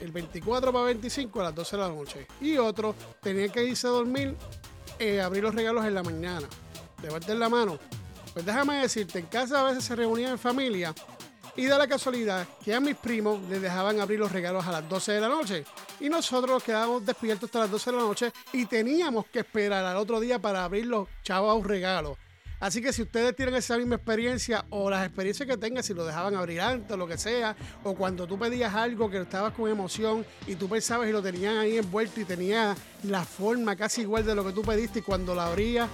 el 0.00 0.12
24 0.12 0.72
para 0.72 0.84
25 0.86 1.40
a 1.40 1.44
las 1.44 1.54
12 1.54 1.76
de 1.76 1.82
la 1.82 1.88
noche? 1.88 2.26
Y 2.40 2.56
otros 2.56 2.94
tenían 3.20 3.50
que 3.50 3.64
irse 3.64 3.86
a 3.86 3.90
dormir, 3.90 4.36
eh, 4.98 5.20
abrir 5.20 5.42
los 5.42 5.54
regalos 5.54 5.84
en 5.84 5.94
la 5.94 6.02
mañana. 6.02 6.48
Levante 7.02 7.34
la 7.34 7.48
mano. 7.48 7.78
Pues 8.32 8.44
déjame 8.44 8.76
decirte, 8.76 9.18
en 9.18 9.26
casa 9.26 9.60
a 9.60 9.64
veces 9.64 9.84
se 9.84 9.96
reunían 9.96 10.32
en 10.32 10.38
familia 10.38 10.94
y 11.56 11.66
da 11.66 11.78
la 11.78 11.88
casualidad 11.88 12.46
que 12.64 12.74
a 12.74 12.80
mis 12.80 12.96
primos 12.96 13.40
les 13.48 13.60
dejaban 13.60 14.00
abrir 14.00 14.20
los 14.20 14.30
regalos 14.30 14.66
a 14.66 14.72
las 14.72 14.88
12 14.88 15.12
de 15.12 15.20
la 15.20 15.28
noche. 15.28 15.64
Y 15.98 16.08
nosotros 16.08 16.50
nos 16.50 16.62
quedábamos 16.62 17.04
despiertos 17.04 17.48
hasta 17.48 17.60
las 17.60 17.70
12 17.70 17.90
de 17.90 17.96
la 17.96 18.02
noche 18.02 18.32
y 18.52 18.66
teníamos 18.66 19.26
que 19.26 19.40
esperar 19.40 19.84
al 19.84 19.96
otro 19.96 20.20
día 20.20 20.38
para 20.38 20.64
abrir 20.64 20.86
los 20.86 21.08
chavos 21.22 21.66
regalos. 21.66 22.16
Así 22.60 22.82
que 22.82 22.92
si 22.92 23.02
ustedes 23.02 23.34
tienen 23.34 23.54
esa 23.54 23.78
misma 23.78 23.96
experiencia 23.96 24.66
o 24.68 24.90
las 24.90 25.06
experiencias 25.06 25.48
que 25.48 25.56
tengan, 25.56 25.82
si 25.82 25.94
lo 25.94 26.04
dejaban 26.04 26.34
abrir 26.34 26.60
antes 26.60 26.96
lo 26.96 27.08
que 27.08 27.16
sea, 27.16 27.56
o 27.82 27.94
cuando 27.94 28.26
tú 28.26 28.38
pedías 28.38 28.74
algo 28.74 29.10
que 29.10 29.20
estabas 29.20 29.54
con 29.54 29.70
emoción 29.70 30.26
y 30.46 30.54
tú 30.56 30.68
pensabas 30.68 31.08
y 31.08 31.12
lo 31.12 31.22
tenían 31.22 31.56
ahí 31.56 31.78
envuelto 31.78 32.20
y 32.20 32.24
tenía 32.24 32.76
la 33.04 33.24
forma 33.24 33.74
casi 33.76 34.02
igual 34.02 34.26
de 34.26 34.34
lo 34.34 34.44
que 34.44 34.52
tú 34.52 34.62
pediste 34.62 34.98
y 34.98 35.02
cuando 35.02 35.34
la 35.34 35.46
abrías 35.46 35.88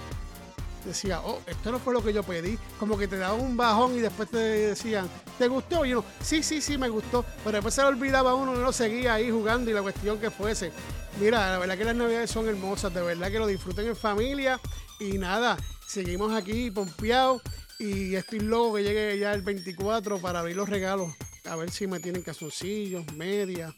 decía, 0.87 1.21
oh, 1.23 1.39
esto 1.45 1.71
no 1.71 1.79
fue 1.79 1.93
lo 1.93 2.03
que 2.03 2.13
yo 2.13 2.23
pedí. 2.23 2.57
Como 2.79 2.97
que 2.97 3.07
te 3.07 3.17
daban 3.17 3.39
un 3.39 3.55
bajón 3.55 3.95
y 3.95 3.99
después 3.99 4.29
te 4.29 4.37
decían, 4.37 5.07
¿te 5.37 5.47
gustó? 5.47 5.85
Y 5.85 5.93
uno, 5.93 6.03
sí, 6.21 6.41
sí, 6.41 6.61
sí, 6.61 6.77
me 6.77 6.89
gustó. 6.89 7.23
Pero 7.43 7.57
después 7.57 7.73
se 7.73 7.81
le 7.81 7.87
olvidaba 7.87 8.35
uno 8.35 8.55
y 8.55 8.57
uno 8.57 8.71
seguía 8.71 9.15
ahí 9.15 9.29
jugando 9.29 9.69
y 9.69 9.73
la 9.73 9.81
cuestión 9.81 10.17
que 10.19 10.31
fuese. 10.31 10.71
Mira, 11.19 11.51
la 11.51 11.59
verdad 11.59 11.77
que 11.77 11.83
las 11.83 11.95
navidades 11.95 12.29
son 12.29 12.47
hermosas, 12.47 12.93
de 12.93 13.01
verdad 13.01 13.31
que 13.31 13.39
lo 13.39 13.47
disfruten 13.47 13.87
en 13.87 13.95
familia. 13.95 14.59
Y 14.99 15.17
nada, 15.17 15.57
seguimos 15.85 16.33
aquí 16.33 16.71
pompeados. 16.71 17.41
Y 17.79 18.15
estoy 18.15 18.39
loco 18.39 18.75
que 18.75 18.83
llegue 18.83 19.19
ya 19.19 19.33
el 19.33 19.41
24 19.41 20.19
para 20.19 20.39
abrir 20.39 20.55
los 20.55 20.67
regalos. 20.67 21.13
A 21.45 21.55
ver 21.55 21.69
si 21.69 21.85
me 21.85 21.99
tienen 21.99 22.23
calzoncillos, 22.23 23.05
medias, 23.13 23.73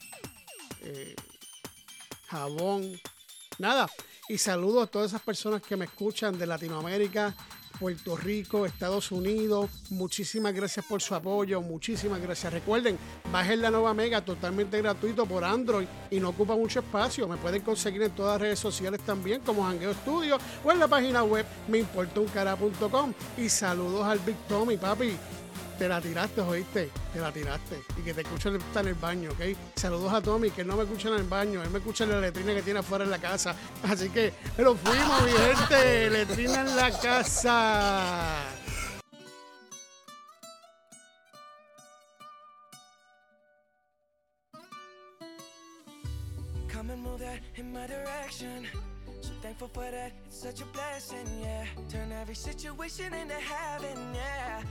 eh, 0.81 1.15
jabón. 2.27 2.99
Nada. 3.57 3.89
Y 4.29 4.37
saludo 4.37 4.81
a 4.81 4.87
todas 4.87 5.11
esas 5.11 5.21
personas 5.21 5.61
que 5.61 5.75
me 5.75 5.85
escuchan 5.85 6.37
de 6.37 6.47
Latinoamérica, 6.47 7.35
Puerto 7.79 8.17
Rico, 8.17 8.65
Estados 8.65 9.11
Unidos. 9.11 9.69
Muchísimas 9.89 10.53
gracias 10.53 10.85
por 10.85 11.01
su 11.01 11.15
apoyo, 11.15 11.61
muchísimas 11.61 12.21
gracias. 12.21 12.51
Recuerden, 12.51 12.97
bajen 13.31 13.61
la 13.61 13.71
nueva 13.71 13.93
Mega 13.93 14.23
totalmente 14.23 14.77
gratuito 14.79 15.25
por 15.25 15.43
Android 15.43 15.87
y 16.11 16.19
no 16.19 16.29
ocupa 16.29 16.55
mucho 16.55 16.79
espacio. 16.79 17.27
Me 17.27 17.37
pueden 17.37 17.61
conseguir 17.61 18.01
en 18.01 18.11
todas 18.11 18.33
las 18.33 18.41
redes 18.41 18.59
sociales 18.59 18.99
también, 19.05 19.41
como 19.41 19.63
Jangueo 19.63 19.93
Studio 19.93 20.37
o 20.63 20.71
en 20.71 20.79
la 20.79 20.87
página 20.87 21.23
web 21.23 21.45
meimportauncara.com. 21.67 23.13
Y 23.37 23.47
saludos 23.49 24.05
al 24.05 24.19
Big 24.19 24.37
Tommy, 24.47 24.77
papi. 24.77 25.13
Te 25.79 25.87
la 25.87 26.01
tiraste, 26.01 26.41
oíste, 26.41 26.91
te 27.13 27.19
la 27.21 27.31
tiraste. 27.31 27.81
Y 27.97 28.01
que 28.01 28.13
te 28.13 28.19
escuchen 28.19 28.57
está 28.57 28.81
en 28.81 28.89
el 28.89 28.95
baño, 28.95 29.31
¿ok? 29.31 29.57
Saludos 29.75 30.11
a 30.11 30.21
Tommy, 30.21 30.51
que 30.51 30.63
él 30.63 30.67
no 30.67 30.75
me 30.75 30.83
escucha 30.83 31.07
en 31.07 31.13
el 31.15 31.23
baño, 31.23 31.63
él 31.63 31.69
me 31.69 31.79
escucha 31.79 32.03
en 32.03 32.09
la 32.09 32.19
letrina 32.19 32.53
que 32.53 32.61
tiene 32.61 32.81
afuera 32.81 33.05
en 33.05 33.11
la 33.11 33.17
casa. 33.17 33.55
Así 33.83 34.09
que 34.09 34.33
lo 34.57 34.75
fuimos, 34.75 35.23
mi 35.23 35.31
gente, 35.31 36.09
letrina 36.09 36.61
en 36.61 36.75
la 36.75 36.91
casa. 36.91 38.43
Come 46.73 46.89
and 46.89 47.01
move 47.01 47.19
that 47.19 47.39
in 47.55 47.71
my 47.71 47.87
direction. 47.87 48.67
So 49.21 49.31
thankful 49.41 49.69
for 49.73 49.89
that, 49.89 50.11
it's 50.27 50.41
such 50.41 50.59
a 50.59 50.65
blessing, 50.73 51.25
yeah. 51.41 51.63
Turn 51.89 52.11
every 52.11 52.35
situation 52.35 53.13
into 53.13 53.35
heaven, 53.35 54.13
yeah. 54.13 54.61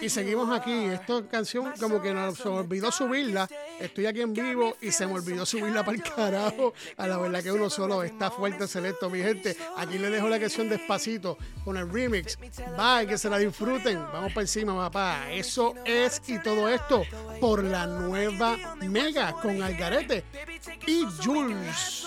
Y 0.00 0.08
seguimos 0.08 0.50
aquí. 0.56 0.86
Esta 0.86 1.26
canción 1.26 1.72
como 1.78 2.02
que 2.02 2.12
nos 2.12 2.38
se 2.38 2.48
olvidó 2.48 2.90
subirla 2.90 3.48
Estoy 3.80 4.06
aquí 4.06 4.20
en 4.20 4.32
vivo 4.32 4.76
y 4.80 4.92
se 4.92 5.06
me 5.06 5.14
olvidó 5.14 5.44
subirla 5.44 5.84
para 5.84 5.96
el 5.96 6.02
carajo. 6.02 6.74
A 6.96 7.06
la 7.06 7.18
verdad 7.18 7.42
que 7.42 7.52
uno 7.52 7.68
solo 7.68 8.02
está 8.02 8.30
fuerte, 8.30 8.68
selecto, 8.68 9.10
mi 9.10 9.20
gente. 9.20 9.56
Aquí 9.76 9.98
les 9.98 10.12
dejo 10.12 10.28
la 10.28 10.38
canción 10.38 10.68
despacito 10.68 11.36
con 11.64 11.76
el 11.76 11.90
remix. 11.90 12.38
Bye, 12.76 13.06
que 13.08 13.18
se 13.18 13.28
la 13.28 13.38
disfruten. 13.38 13.98
Vamos 14.12 14.32
para 14.32 14.42
encima, 14.42 14.76
papá. 14.76 15.30
Eso 15.30 15.74
es 15.84 16.22
y 16.28 16.38
todo 16.38 16.68
esto 16.68 17.02
por 17.40 17.64
la 17.64 17.86
nueva 17.86 18.76
Mega 18.82 19.32
con 19.32 19.60
Algarete 19.62 20.24
y 20.86 21.04
Jules. 21.22 22.06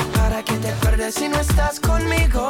Para 0.41 0.55
que 0.55 0.65
te 0.65 0.73
acuerdes 0.73 1.13
si 1.13 1.29
no 1.29 1.39
estás 1.39 1.79
conmigo. 1.79 2.49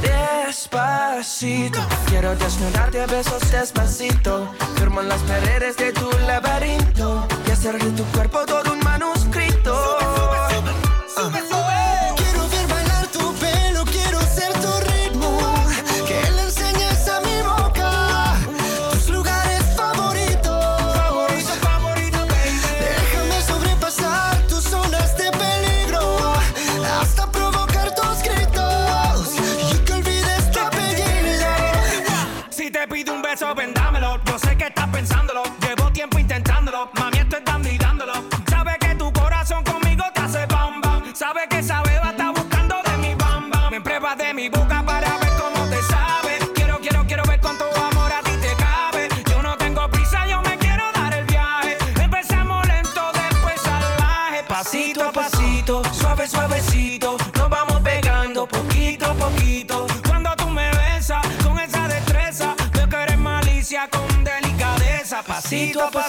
Despacito, 0.00 1.80
quiero 2.06 2.36
desnudarte 2.36 3.02
a 3.02 3.06
besos 3.06 3.50
despacito. 3.50 4.48
Firmo 4.76 5.00
en 5.00 5.08
las 5.08 5.20
paredes 5.22 5.76
de 5.76 5.92
tu 5.92 6.08
laberinto. 6.24 7.26
Y 7.48 7.50
hacer 7.50 7.82
de 7.82 7.90
tu 7.90 8.04
cuerpo 8.12 8.46
todo 8.46 8.72
un 8.72 8.78
manuscrito. 8.78 9.74
Ah. 9.98 10.48
Quiero 11.32 11.53
tiempo 36.04 36.18
y 36.18 36.24
te 36.24 36.33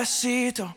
Despacito. 0.00 0.74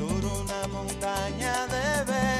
Sur 0.00 0.24
una 0.24 0.66
montaña 0.68 1.66
de 1.66 2.04
berro 2.10 2.39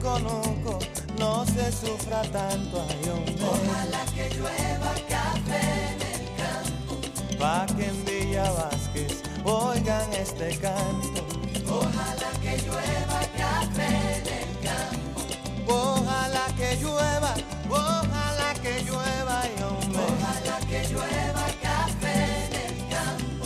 conuco 0.00 0.78
no 1.18 1.44
se 1.46 1.70
sufra 1.70 2.22
tanto. 2.22 2.84
Ay, 2.88 3.10
hombre. 3.10 3.34
Ojalá 3.44 4.04
que 4.14 4.28
llueva 4.34 4.92
café 5.08 5.62
en 5.92 6.00
el 6.12 6.24
campo. 6.40 6.92
Pa' 7.38 7.66
que 7.76 7.86
en 7.86 8.04
Villa 8.04 8.50
Vázquez 8.52 9.22
oigan 9.44 10.12
este 10.14 10.58
canto. 10.58 11.22
Ojalá 11.68 12.30
que 12.42 12.56
llueva 12.64 13.20
café 13.36 13.90
en 14.16 14.26
el 14.40 14.52
campo. 14.68 15.20
Ojalá 15.68 16.46
que 16.56 16.76
llueva, 16.76 17.34
ojalá 17.68 18.54
que 18.62 18.82
llueva, 18.82 19.40
ay, 19.42 19.54
hombre. 19.62 20.00
Ojalá 20.10 20.56
que 20.68 20.80
llueva 20.88 21.46
café 21.62 22.16
en 22.46 22.52
el 22.66 22.76
campo. 22.94 23.44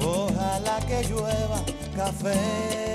Ojalá 0.00 0.78
que 0.86 1.02
llueva 1.08 1.60
café. 1.94 2.86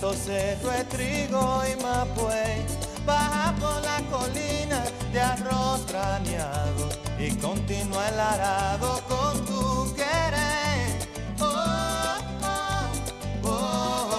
Alto 0.00 0.14
cerro 0.14 0.70
de 0.70 0.84
trigo 0.84 1.62
y 1.70 1.82
mapuey, 1.82 2.64
baja 3.04 3.54
por 3.60 3.82
la 3.82 4.00
colina 4.10 4.82
de 5.12 5.20
arroz 5.20 5.84
trañado 5.84 6.88
y 7.18 7.30
continúa 7.36 8.08
el 8.08 8.20
arado 8.20 9.02
con 9.06 9.44
tu 9.44 9.94
querer. 9.94 11.06
Oh, 11.40 12.16
oh, 12.42 13.48
oh, 13.48 14.10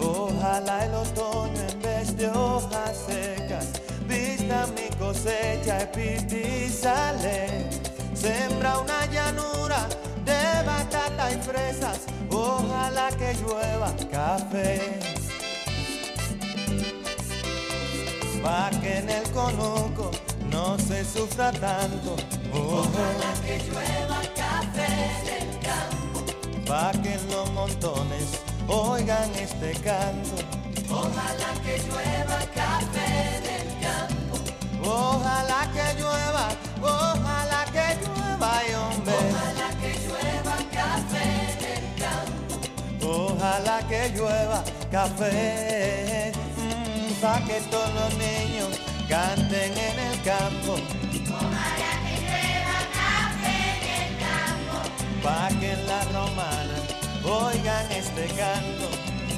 oh. 0.00 0.28
Ojalá 0.28 0.84
el 0.84 0.94
otoño 0.94 1.60
en 1.70 1.82
vez 1.82 2.16
de 2.16 2.28
hojas 2.30 2.96
secas 3.06 3.68
vista 4.08 4.66
mi 4.74 4.88
cosecha 4.96 5.88
y 5.94 6.68
sale. 6.68 7.70
Sembra 8.14 8.80
una 8.80 9.06
llanura 9.06 9.88
de 10.24 10.62
batata 10.66 11.32
y 11.32 11.36
fresas. 11.42 12.00
Ojalá 12.30 13.08
que 13.18 13.34
llueva 13.34 13.92
café. 14.10 14.98
Pa' 18.42 18.70
que 18.80 18.98
en 18.98 19.10
el 19.10 19.30
conuco 19.32 20.10
no 20.50 20.78
se 20.78 21.04
sufra 21.04 21.52
tanto. 21.52 22.16
Ojalá 22.52 23.32
que 23.44 23.58
llueva 23.66 24.20
café 24.34 24.86
en 25.20 25.28
el 25.42 25.58
campo. 25.60 26.18
Pa' 26.66 26.92
que 27.02 27.14
en 27.14 27.30
los 27.30 27.50
montones 27.52 28.40
oigan 28.66 29.30
este 29.34 29.72
canto. 29.80 30.36
Ojalá 30.90 31.52
que 31.64 31.78
llueva 31.86 32.38
café 32.54 33.36
en 33.36 33.44
el 33.58 33.68
campo. 33.86 34.34
Ojalá 34.82 35.70
que 35.74 36.00
llueva, 36.00 36.48
ojalá 36.82 37.09
Ojalá 43.60 43.86
que 43.88 44.08
llueva 44.16 44.64
café. 44.90 46.32
mm, 46.56 47.12
pa' 47.20 47.40
que 47.46 47.60
todos 47.70 47.92
los 47.92 48.14
niños 48.14 48.70
canten 49.06 49.72
en 49.76 49.98
el 49.98 50.22
campo. 50.22 50.72
Ojalá 51.28 51.92
que 52.04 52.14
llueva 52.24 52.78
café 53.00 53.56
en 53.76 53.84
el 54.00 54.10
campo. 54.24 54.76
Pa' 55.22 55.48
que 55.60 55.72
en 55.72 55.86
la 55.86 56.02
romana 56.04 56.76
oigan 57.22 57.92
este 57.92 58.24
canto. 58.40 58.86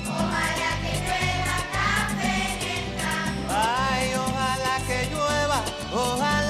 Ojalá 0.06 0.70
que 0.82 0.92
llueva 1.04 1.58
café 1.78 2.34
en 2.54 2.62
el 2.76 2.86
campo. 3.02 3.50
Ay, 3.50 4.04
ojalá 4.24 4.74
que 4.86 4.98
llueva, 5.10 5.60
ojalá 5.92 6.41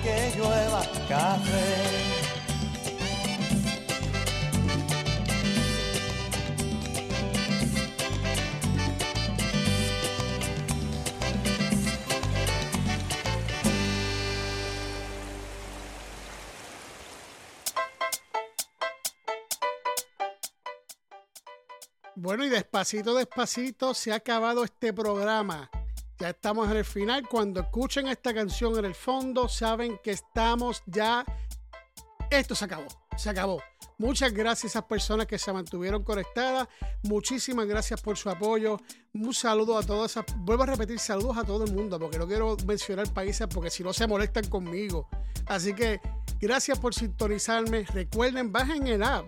Que 0.00 0.32
llueva 0.36 0.82
café. 1.08 2.12
Bueno, 22.14 22.44
y 22.44 22.48
despacito, 22.48 23.14
despacito 23.14 23.94
se 23.94 24.12
ha 24.12 24.16
acabado 24.16 24.64
este 24.64 24.92
programa. 24.92 25.70
Ya 26.22 26.30
estamos 26.30 26.70
en 26.70 26.76
el 26.76 26.84
final. 26.84 27.26
Cuando 27.28 27.62
escuchen 27.62 28.06
esta 28.06 28.32
canción 28.32 28.78
en 28.78 28.84
el 28.84 28.94
fondo, 28.94 29.48
saben 29.48 29.98
que 30.04 30.12
estamos 30.12 30.80
ya. 30.86 31.24
Esto 32.30 32.54
se 32.54 32.64
acabó. 32.64 32.86
Se 33.16 33.28
acabó. 33.28 33.60
Muchas 33.98 34.32
gracias 34.32 34.76
a 34.76 34.78
esas 34.78 34.84
personas 34.84 35.26
que 35.26 35.36
se 35.36 35.52
mantuvieron 35.52 36.04
conectadas. 36.04 36.68
Muchísimas 37.02 37.66
gracias 37.66 38.00
por 38.00 38.16
su 38.16 38.30
apoyo. 38.30 38.78
Un 39.12 39.34
saludo 39.34 39.76
a 39.76 39.82
todas 39.82 40.12
esas. 40.12 40.24
Vuelvo 40.36 40.62
a 40.62 40.66
repetir 40.66 41.00
saludos 41.00 41.38
a 41.38 41.42
todo 41.42 41.64
el 41.64 41.72
mundo 41.72 41.98
porque 41.98 42.20
no 42.20 42.28
quiero 42.28 42.56
mencionar 42.68 43.12
países 43.12 43.48
porque 43.48 43.68
si 43.68 43.82
no 43.82 43.92
se 43.92 44.06
molestan 44.06 44.46
conmigo. 44.46 45.08
Así 45.46 45.74
que 45.74 46.00
gracias 46.40 46.78
por 46.78 46.94
sintonizarme. 46.94 47.82
Recuerden, 47.82 48.52
bajen 48.52 48.86
el 48.86 49.02
app. 49.02 49.26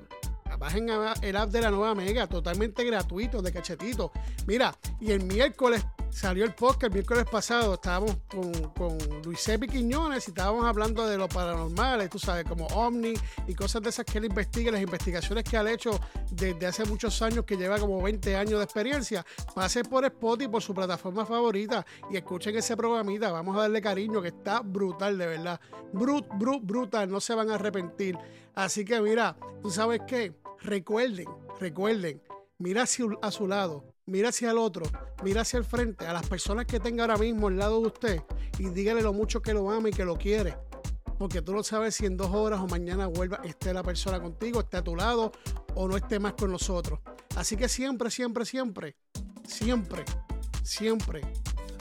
Bajen 0.59 0.89
el 1.23 1.37
app 1.37 1.51
de 1.51 1.61
la 1.61 1.71
nueva 1.71 1.95
Mega, 1.95 2.27
totalmente 2.27 2.85
gratuito, 2.85 3.43
de 3.43 3.53
cachetito. 3.53 4.13
Mira, 4.47 4.75
y 5.01 5.13
el 5.13 5.25
miércoles 5.25 5.85
salió 6.11 6.45
el 6.45 6.55
podcast, 6.55 6.85
el 6.85 6.93
miércoles 6.93 7.25
pasado 7.31 7.75
estábamos 7.75 8.19
con, 8.29 8.53
con 8.71 8.97
Luis 9.25 9.49
Epi 9.49 9.67
Quiñones 9.67 10.29
y 10.29 10.31
estábamos 10.31 10.65
hablando 10.65 11.07
de 11.09 11.19
lo 11.19 11.29
paranormal, 11.29 12.09
tú 12.09 12.21
sabes, 12.21 12.45
como 12.45 12.67
Omni 12.67 13.15
y 13.49 13.55
cosas 13.55 13.83
de 13.83 13.89
esas 13.89 14.05
que 14.05 14.19
él 14.19 14.27
investiga, 14.27 14.71
las 14.71 14.81
investigaciones 14.81 15.43
que 15.43 15.57
él 15.57 15.67
ha 15.67 15.73
hecho 15.73 15.99
desde 16.31 16.67
hace 16.67 16.85
muchos 16.85 17.21
años, 17.23 17.45
que 17.45 17.57
lleva 17.57 17.79
como 17.79 18.01
20 18.01 18.37
años 18.37 18.59
de 18.59 18.65
experiencia. 18.65 19.27
Pase 19.55 19.83
por 19.85 20.05
Spotify, 20.05 20.49
por 20.49 20.63
su 20.63 20.73
plataforma 20.73 21.27
favorita 21.27 21.85
y 22.11 22.17
escuchen 22.17 22.57
ese 22.57 22.77
programita. 22.77 23.33
Vamos 23.33 23.57
a 23.57 23.63
darle 23.63 23.81
cariño, 23.81 24.23
que 24.23 24.29
está 24.29 24.61
brutal, 24.61 25.19
de 25.19 25.27
verdad. 25.27 25.61
Brut, 25.93 26.27
brut, 26.35 26.63
brutal, 26.65 27.11
no 27.11 27.21
se 27.21 27.35
van 27.35 27.51
a 27.51 27.57
arrepentir. 27.57 28.17
Así 28.55 28.85
que 28.85 29.01
mira, 29.01 29.37
tú 29.63 29.71
sabes 29.71 30.01
qué, 30.07 30.33
recuerden, 30.61 31.27
recuerden, 31.59 32.23
mira 32.59 32.83
hacia 32.83 33.07
a 33.21 33.31
su 33.31 33.49
lado, 33.49 33.85
mira 34.07 34.29
hacia 34.29 34.53
el 34.53 34.59
otro, 34.59 34.87
mira 35.25 35.41
hacia 35.41 35.59
el 35.59 35.65
frente, 35.65 36.07
a 36.07 36.13
las 36.13 36.29
personas 36.29 36.67
que 36.67 36.79
tenga 36.79 37.03
ahora 37.05 37.17
mismo 37.17 37.49
al 37.49 37.59
lado 37.59 37.81
de 37.81 37.87
usted 37.89 38.23
y 38.59 38.69
dígale 38.69 39.03
lo 39.03 39.13
mucho 39.13 39.43
que 39.43 39.55
lo 39.55 39.71
ama 39.71 39.89
y 39.89 39.93
que 39.93 40.05
lo 40.05 40.17
quiere. 40.17 40.57
Porque 41.19 41.43
tú 41.43 41.53
no 41.53 41.63
sabes 41.63 41.97
si 41.97 42.07
en 42.07 42.17
dos 42.17 42.31
horas 42.33 42.61
o 42.61 42.67
mañana 42.67 43.07
vuelva, 43.07 43.41
esté 43.45 43.73
la 43.73 43.83
persona 43.83 44.21
contigo, 44.21 44.61
esté 44.61 44.79
a 44.79 44.83
tu 44.83 44.97
lado 44.97 45.33
o 45.75 45.89
no 45.89 45.97
esté 45.97 46.19
más 46.19 46.35
con 46.35 46.51
nosotros. 46.51 47.01
Así 47.37 47.57
que 47.57 47.69
siempre, 47.69 48.11
siempre, 48.11 48.45
siempre, 48.45 48.97
siempre, 49.45 50.05
siempre, 50.63 51.23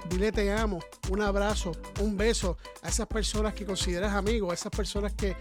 dile 0.09 0.31
te 0.31 0.51
amo, 0.51 0.79
un 1.09 1.21
abrazo, 1.21 1.71
un 2.01 2.15
beso 2.17 2.57
a 2.81 2.89
esas 2.89 3.07
personas 3.07 3.53
que 3.53 3.65
consideras 3.65 4.13
amigos, 4.13 4.51
a 4.51 4.53
esas 4.53 4.71
personas 4.71 5.13
que 5.13 5.35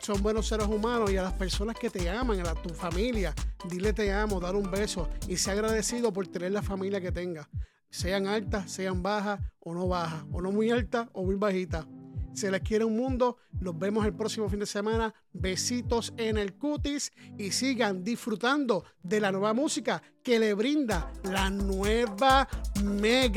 son 0.00 0.22
buenos 0.22 0.48
seres 0.48 0.66
humanos 0.66 1.12
y 1.12 1.16
a 1.16 1.22
las 1.22 1.34
personas 1.34 1.76
que 1.76 1.90
te 1.90 2.08
aman, 2.08 2.40
a 2.46 2.54
tu 2.54 2.70
familia, 2.70 3.34
dile 3.68 3.92
te 3.92 4.12
amo, 4.12 4.40
dar 4.40 4.56
un 4.56 4.70
beso 4.70 5.08
y 5.28 5.36
sea 5.36 5.52
agradecido 5.52 6.12
por 6.12 6.26
tener 6.26 6.52
la 6.52 6.62
familia 6.62 7.00
que 7.00 7.12
tengas. 7.12 7.46
Sean 7.90 8.26
altas, 8.26 8.70
sean 8.70 9.02
bajas 9.02 9.40
o 9.58 9.74
no 9.74 9.88
bajas, 9.88 10.24
o 10.32 10.40
no 10.40 10.52
muy 10.52 10.70
altas 10.70 11.08
o 11.12 11.24
muy 11.24 11.34
bajitas. 11.34 11.86
Se 12.32 12.50
les 12.50 12.60
quiere 12.62 12.84
un 12.84 12.96
mundo. 12.96 13.38
Los 13.60 13.78
vemos 13.78 14.06
el 14.06 14.14
próximo 14.14 14.48
fin 14.48 14.60
de 14.60 14.66
semana. 14.66 15.12
Besitos 15.32 16.14
en 16.16 16.38
el 16.38 16.54
cutis 16.54 17.12
y 17.36 17.50
sigan 17.50 18.04
disfrutando 18.04 18.84
de 19.02 19.20
la 19.20 19.32
nueva 19.32 19.52
música 19.52 20.00
que 20.22 20.38
le 20.38 20.54
brinda 20.54 21.12
la 21.24 21.50
nueva 21.50 22.48
Mega. 22.82 23.30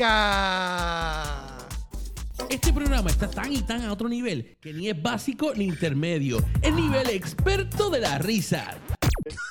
Este 2.50 2.72
programa 2.72 3.10
está 3.10 3.30
tan 3.30 3.52
y 3.52 3.62
tan 3.62 3.82
a 3.82 3.92
otro 3.92 4.08
nivel 4.08 4.56
que 4.60 4.72
ni 4.72 4.88
es 4.88 5.00
básico 5.00 5.52
ni 5.54 5.64
intermedio. 5.64 6.38
El 6.62 6.76
nivel 6.76 7.08
experto 7.10 7.90
de 7.90 8.00
la 8.00 8.18
risa. 8.18 8.76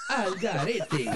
Al 0.10 0.36
garete. 0.36 1.10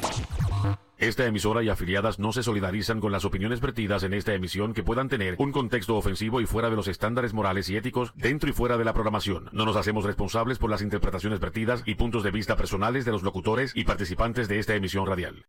Esta 0.98 1.26
emisora 1.26 1.62
y 1.62 1.70
afiliadas 1.70 2.18
no 2.18 2.32
se 2.32 2.42
solidarizan 2.42 3.00
con 3.00 3.12
las 3.12 3.24
opiniones 3.24 3.62
vertidas 3.62 4.02
en 4.02 4.14
esta 4.14 4.34
emisión 4.34 4.74
que 4.74 4.82
puedan 4.82 5.10
tener 5.10 5.36
un 5.38 5.52
contexto 5.52 5.96
ofensivo 5.96 6.42
y 6.42 6.48
fuera 6.48 6.72
de 6.72 6.76
los 6.76 6.88
estándares 6.88 7.36
morales 7.36 7.70
y 7.70 7.78
éticos 7.78 8.14
dentro 8.16 8.50
y 8.50 8.54
fuera 8.54 8.78
de 8.78 8.86
la 8.86 8.94
programación. 8.94 9.50
No 9.52 9.66
nos 9.66 9.76
hacemos 9.76 10.06
responsables 10.06 10.58
por 10.58 10.72
las 10.72 10.82
interpretaciones 10.82 11.40
vertidas 11.40 11.84
y 11.86 11.94
puntos 11.96 12.24
de 12.24 12.32
vista 12.32 12.56
personales 12.56 13.06
de 13.06 13.12
los 13.12 13.22
locutores 13.22 13.74
y 13.76 13.84
participantes 13.84 14.48
de 14.48 14.58
esta 14.58 14.74
emisión 14.74 15.06
radial. 15.06 15.46